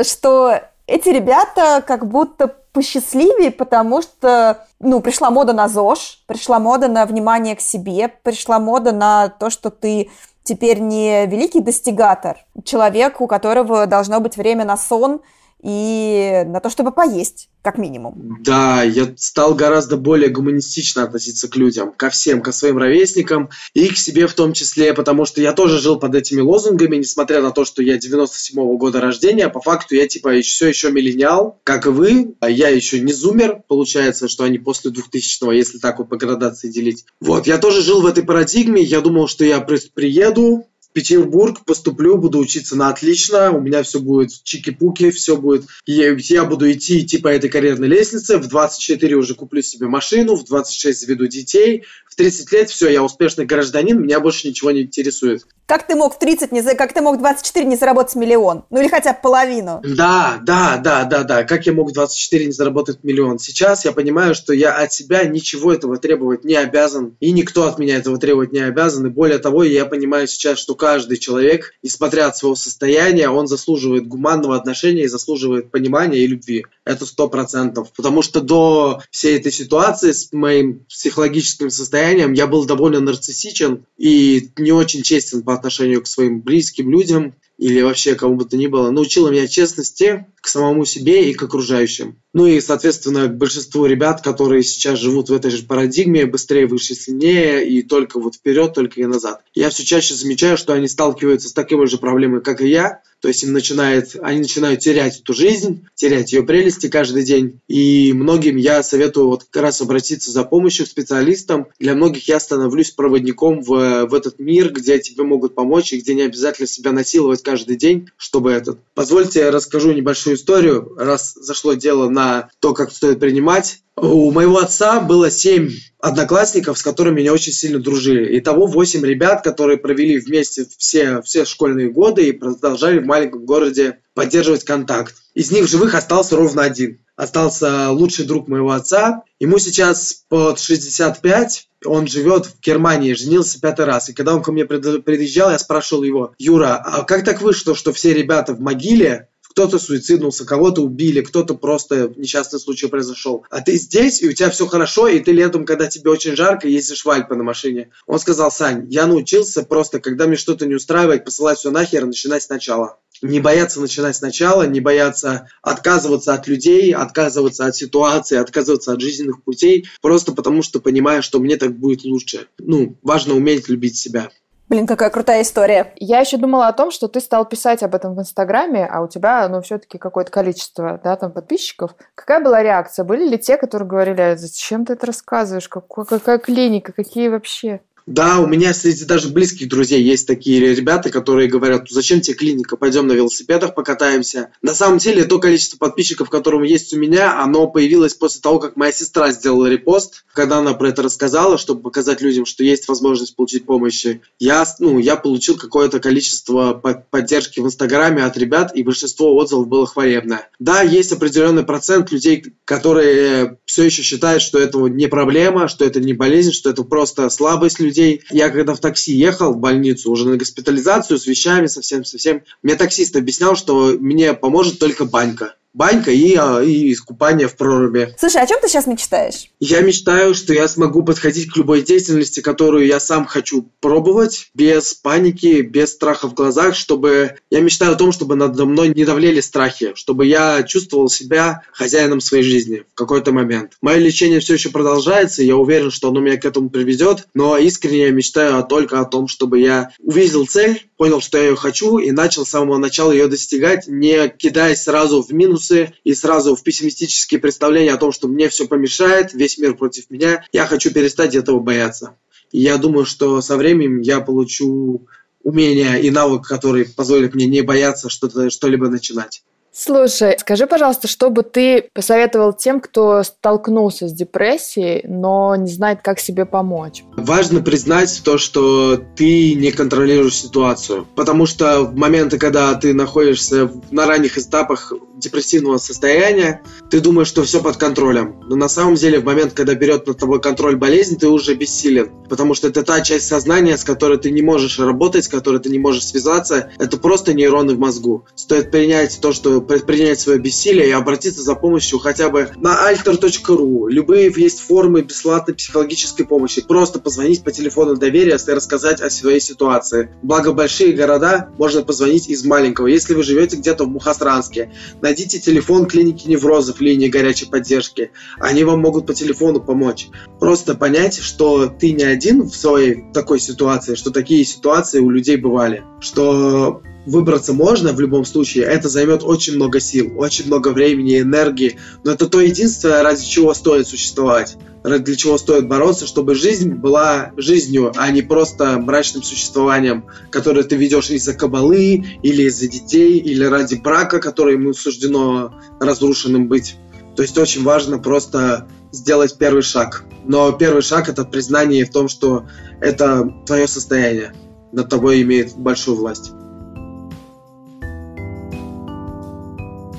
[0.03, 6.87] что эти ребята как будто посчастливее, потому что, ну, пришла мода на ЗОЖ, пришла мода
[6.87, 10.09] на внимание к себе, пришла мода на то, что ты
[10.43, 15.21] теперь не великий достигатор, человек, у которого должно быть время на сон
[15.63, 18.39] и на то, чтобы поесть как минимум.
[18.41, 23.87] Да, я стал гораздо более гуманистично относиться к людям, ко всем, ко своим ровесникам и
[23.87, 27.51] к себе в том числе, потому что я тоже жил под этими лозунгами, несмотря на
[27.51, 31.89] то, что я 97-го года рождения, по факту я типа все еще миллениал, как и
[31.89, 36.17] вы, а я еще не зумер, получается, что они после 2000-го, если так вот по
[36.17, 37.05] градации делить.
[37.21, 42.37] Вот, я тоже жил в этой парадигме, я думал, что я приеду, Петербург, поступлю, буду
[42.37, 47.17] учиться на отлично, у меня все будет чики-пуки, все будет, я, я буду идти, идти
[47.17, 51.83] по этой карьерной лестнице, в 24 уже куплю себе машину, в 26 заведу детей,
[52.13, 55.45] в 30 лет все, я успешный гражданин, меня больше ничего не интересует.
[55.65, 58.65] Как ты мог в 30, не, как ты мог в 24 не заработать миллион?
[58.69, 59.81] Ну или хотя бы половину?
[59.83, 61.43] Да, да, да, да, да.
[61.43, 63.39] Как я мог в 24 не заработать миллион?
[63.39, 67.79] Сейчас я понимаю, что я от себя ничего этого требовать не обязан, и никто от
[67.79, 72.27] меня этого требовать не обязан, и более того, я понимаю сейчас, что каждый человек, несмотря
[72.27, 76.65] от своего состояния, он заслуживает гуманного отношения и заслуживает понимания и любви.
[76.85, 77.91] Это сто процентов.
[77.95, 84.49] Потому что до всей этой ситуации с моим психологическим состоянием я был довольно нарциссичен и
[84.57, 88.67] не очень честен по отношению к своим близким людям или вообще кому бы то ни
[88.67, 92.17] было, научила меня честности к самому себе и к окружающим.
[92.33, 96.95] Ну и, соответственно, к большинству ребят, которые сейчас живут в этой же парадигме, быстрее, выше,
[96.95, 99.41] сильнее, и только вот вперед, только и назад.
[99.53, 103.29] Я все чаще замечаю, что они сталкиваются с такой же проблемой, как и я, то
[103.29, 107.61] есть им начинает, они начинают терять эту жизнь, терять ее прелести каждый день.
[107.69, 111.67] И многим я советую вот как раз обратиться за помощью к специалистам.
[111.79, 116.15] Для многих я становлюсь проводником в, в этот мир, где тебе могут помочь и где
[116.15, 118.79] не обязательно себя насиловать каждый день, чтобы этот.
[118.93, 123.82] Позвольте я расскажу небольшую историю, раз зашло дело на то, как стоит принимать.
[123.95, 125.69] У моего отца было семь
[125.99, 128.39] одноклассников, с которыми меня очень сильно дружили.
[128.39, 133.99] Итого восемь ребят, которые провели вместе все, все школьные годы и продолжали в маленьком городе
[134.13, 135.15] поддерживать контакт.
[135.35, 136.99] Из них живых остался ровно один.
[137.15, 139.23] Остался лучший друг моего отца.
[139.39, 144.09] Ему сейчас под 65, он живет в Германии, женился пятый раз.
[144.09, 147.93] И когда он ко мне приезжал, я спрашивал его, Юра, а как так вышло, что
[147.93, 153.45] все ребята в могиле, кто-то суициднулся, кого-то убили, кто-то просто несчастный случай произошел.
[153.51, 156.67] А ты здесь, и у тебя все хорошо, и ты летом, когда тебе очень жарко,
[156.67, 157.91] ездишь в Альпы на машине.
[158.07, 162.43] Он сказал, Сань, я научился просто, когда мне что-то не устраивает, посылать все нахер, начинать
[162.43, 168.99] сначала не бояться начинать сначала, не бояться отказываться от людей, отказываться от ситуации, отказываться от
[168.99, 172.47] жизненных путей, просто потому что понимаю, что мне так будет лучше.
[172.57, 174.29] Ну, важно уметь любить себя.
[174.69, 175.93] Блин, какая крутая история.
[175.97, 179.07] Я еще думала о том, что ты стал писать об этом в Инстаграме, а у
[179.07, 181.91] тебя, ну, все-таки какое-то количество, да, там, подписчиков.
[182.15, 183.03] Какая была реакция?
[183.03, 185.67] Были ли те, которые говорили, «А зачем ты это рассказываешь?
[185.67, 186.93] Какая, какая клиника?
[186.93, 187.81] Какие вообще?
[188.05, 192.75] Да, у меня среди даже близких друзей есть такие ребята, которые говорят, зачем тебе клиника,
[192.75, 194.49] пойдем на велосипедах покатаемся.
[194.61, 198.75] На самом деле, то количество подписчиков, которое есть у меня, оно появилось после того, как
[198.75, 203.35] моя сестра сделала репост, когда она про это рассказала, чтобы показать людям, что есть возможность
[203.35, 204.05] получить помощь.
[204.39, 209.85] Я, ну, я получил какое-то количество поддержки в Инстаграме от ребят, и большинство отзывов было
[209.85, 210.49] хвалебное.
[210.59, 215.99] Да, есть определенный процент людей, которые все еще считают, что это не проблема, что это
[215.99, 218.23] не болезнь, что это просто слабость людей, людей.
[218.31, 223.15] Я когда в такси ехал в больницу, уже на госпитализацию с вещами совсем-совсем, мне таксист
[223.15, 228.13] объяснял, что мне поможет только банька банька и, а, и искупание в проруби.
[228.19, 229.49] Слушай, о чем ты сейчас мечтаешь?
[229.59, 234.93] Я мечтаю, что я смогу подходить к любой деятельности, которую я сам хочу пробовать, без
[234.93, 237.35] паники, без страха в глазах, чтобы...
[237.49, 242.21] Я мечтаю о том, чтобы надо мной не давлели страхи, чтобы я чувствовал себя хозяином
[242.21, 243.73] своей жизни в какой-то момент.
[243.81, 247.57] Мое лечение все еще продолжается, и я уверен, что оно меня к этому приведет, но
[247.57, 251.97] искренне я мечтаю только о том, чтобы я увидел цель, понял, что я ее хочу,
[251.97, 255.31] и начал с самого начала ее достигать, не кидаясь сразу в
[255.63, 260.09] минусы и сразу в пессимистические представления о том, что мне все помешает, весь мир против
[260.09, 260.43] меня.
[260.51, 262.15] Я хочу перестать этого бояться.
[262.51, 265.07] И я думаю, что со временем я получу
[265.41, 269.43] умения и навык, который позволит мне не бояться что-то, что-либо начинать.
[269.75, 276.01] Слушай, скажи, пожалуйста, что бы ты посоветовал тем, кто столкнулся с депрессией, но не знает,
[276.03, 277.03] как себе помочь?
[277.17, 281.07] Важно признать то, что ты не контролируешь ситуацию.
[281.15, 286.61] Потому что в моменты, когда ты находишься на ранних этапах депрессивного состояния,
[286.91, 288.41] ты думаешь, что все под контролем.
[288.47, 292.11] Но на самом деле в момент, когда берет над тобой контроль болезнь, ты уже бессилен.
[292.29, 295.69] Потому что это та часть сознания, с которой ты не можешь работать, с которой ты
[295.69, 296.69] не можешь связаться.
[296.77, 298.27] Это просто нейроны в мозгу.
[298.35, 303.89] Стоит принять то, что предпринять свое бессилие и обратиться за помощью хотя бы на alter.ru.
[303.89, 306.61] Любые есть формы бесплатной психологической помощи.
[306.61, 310.09] Просто позвонить по телефону доверия и рассказать о своей ситуации.
[310.21, 312.87] Благо большие города можно позвонить из маленького.
[312.87, 318.11] Если вы живете где-то в Мухасранске, найдите телефон клиники неврозов, линии горячей поддержки.
[318.39, 320.07] Они вам могут по телефону помочь.
[320.39, 325.37] Просто понять, что ты не один в своей такой ситуации, что такие ситуации у людей
[325.37, 325.83] бывали.
[325.99, 328.65] Что выбраться можно в любом случае.
[328.65, 331.77] Это займет очень много сил, очень много времени, энергии.
[332.03, 334.57] Но это то единственное, ради чего стоит существовать.
[334.83, 340.75] Для чего стоит бороться, чтобы жизнь была жизнью, а не просто мрачным существованием, которое ты
[340.75, 346.75] ведешь из-за кабалы, или из-за детей, или ради брака, который ему суждено разрушенным быть.
[347.15, 350.03] То есть очень важно просто сделать первый шаг.
[350.25, 352.45] Но первый шаг это признание в том, что
[352.81, 354.33] это твое состояние
[354.71, 356.31] над тобой имеет большую власть.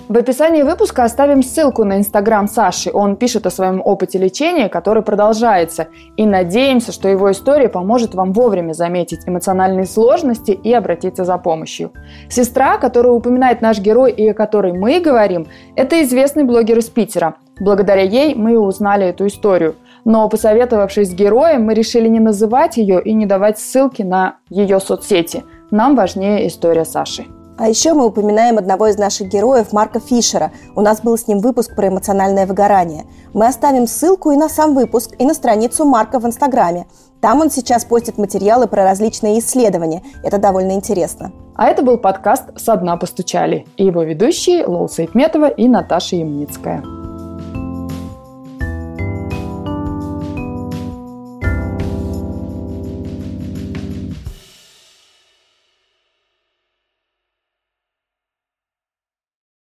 [0.06, 2.90] В описании выпуска оставим ссылку на инстаграм Саши.
[2.92, 5.88] Он пишет о своем опыте лечения, который продолжается.
[6.18, 11.90] И надеемся, что его история поможет вам вовремя заметить эмоциональные сложности и обратиться за помощью.
[12.28, 17.36] Сестра, которую упоминает наш герой и о которой мы говорим, это известный блогер из Питера.
[17.58, 19.74] Благодаря ей мы узнали эту историю.
[20.04, 24.80] Но посоветовавшись с героем, мы решили не называть ее и не давать ссылки на ее
[24.80, 25.44] соцсети.
[25.70, 27.24] Нам важнее история Саши.
[27.56, 30.50] А еще мы упоминаем одного из наших героев, Марка Фишера.
[30.74, 33.04] У нас был с ним выпуск про эмоциональное выгорание.
[33.32, 36.86] Мы оставим ссылку и на сам выпуск, и на страницу Марка в Инстаграме.
[37.20, 40.02] Там он сейчас постит материалы про различные исследования.
[40.24, 41.32] Это довольно интересно.
[41.54, 46.82] А это был подкаст «Со дна постучали» и его ведущие Лоуса Итметова и Наташа Ямницкая.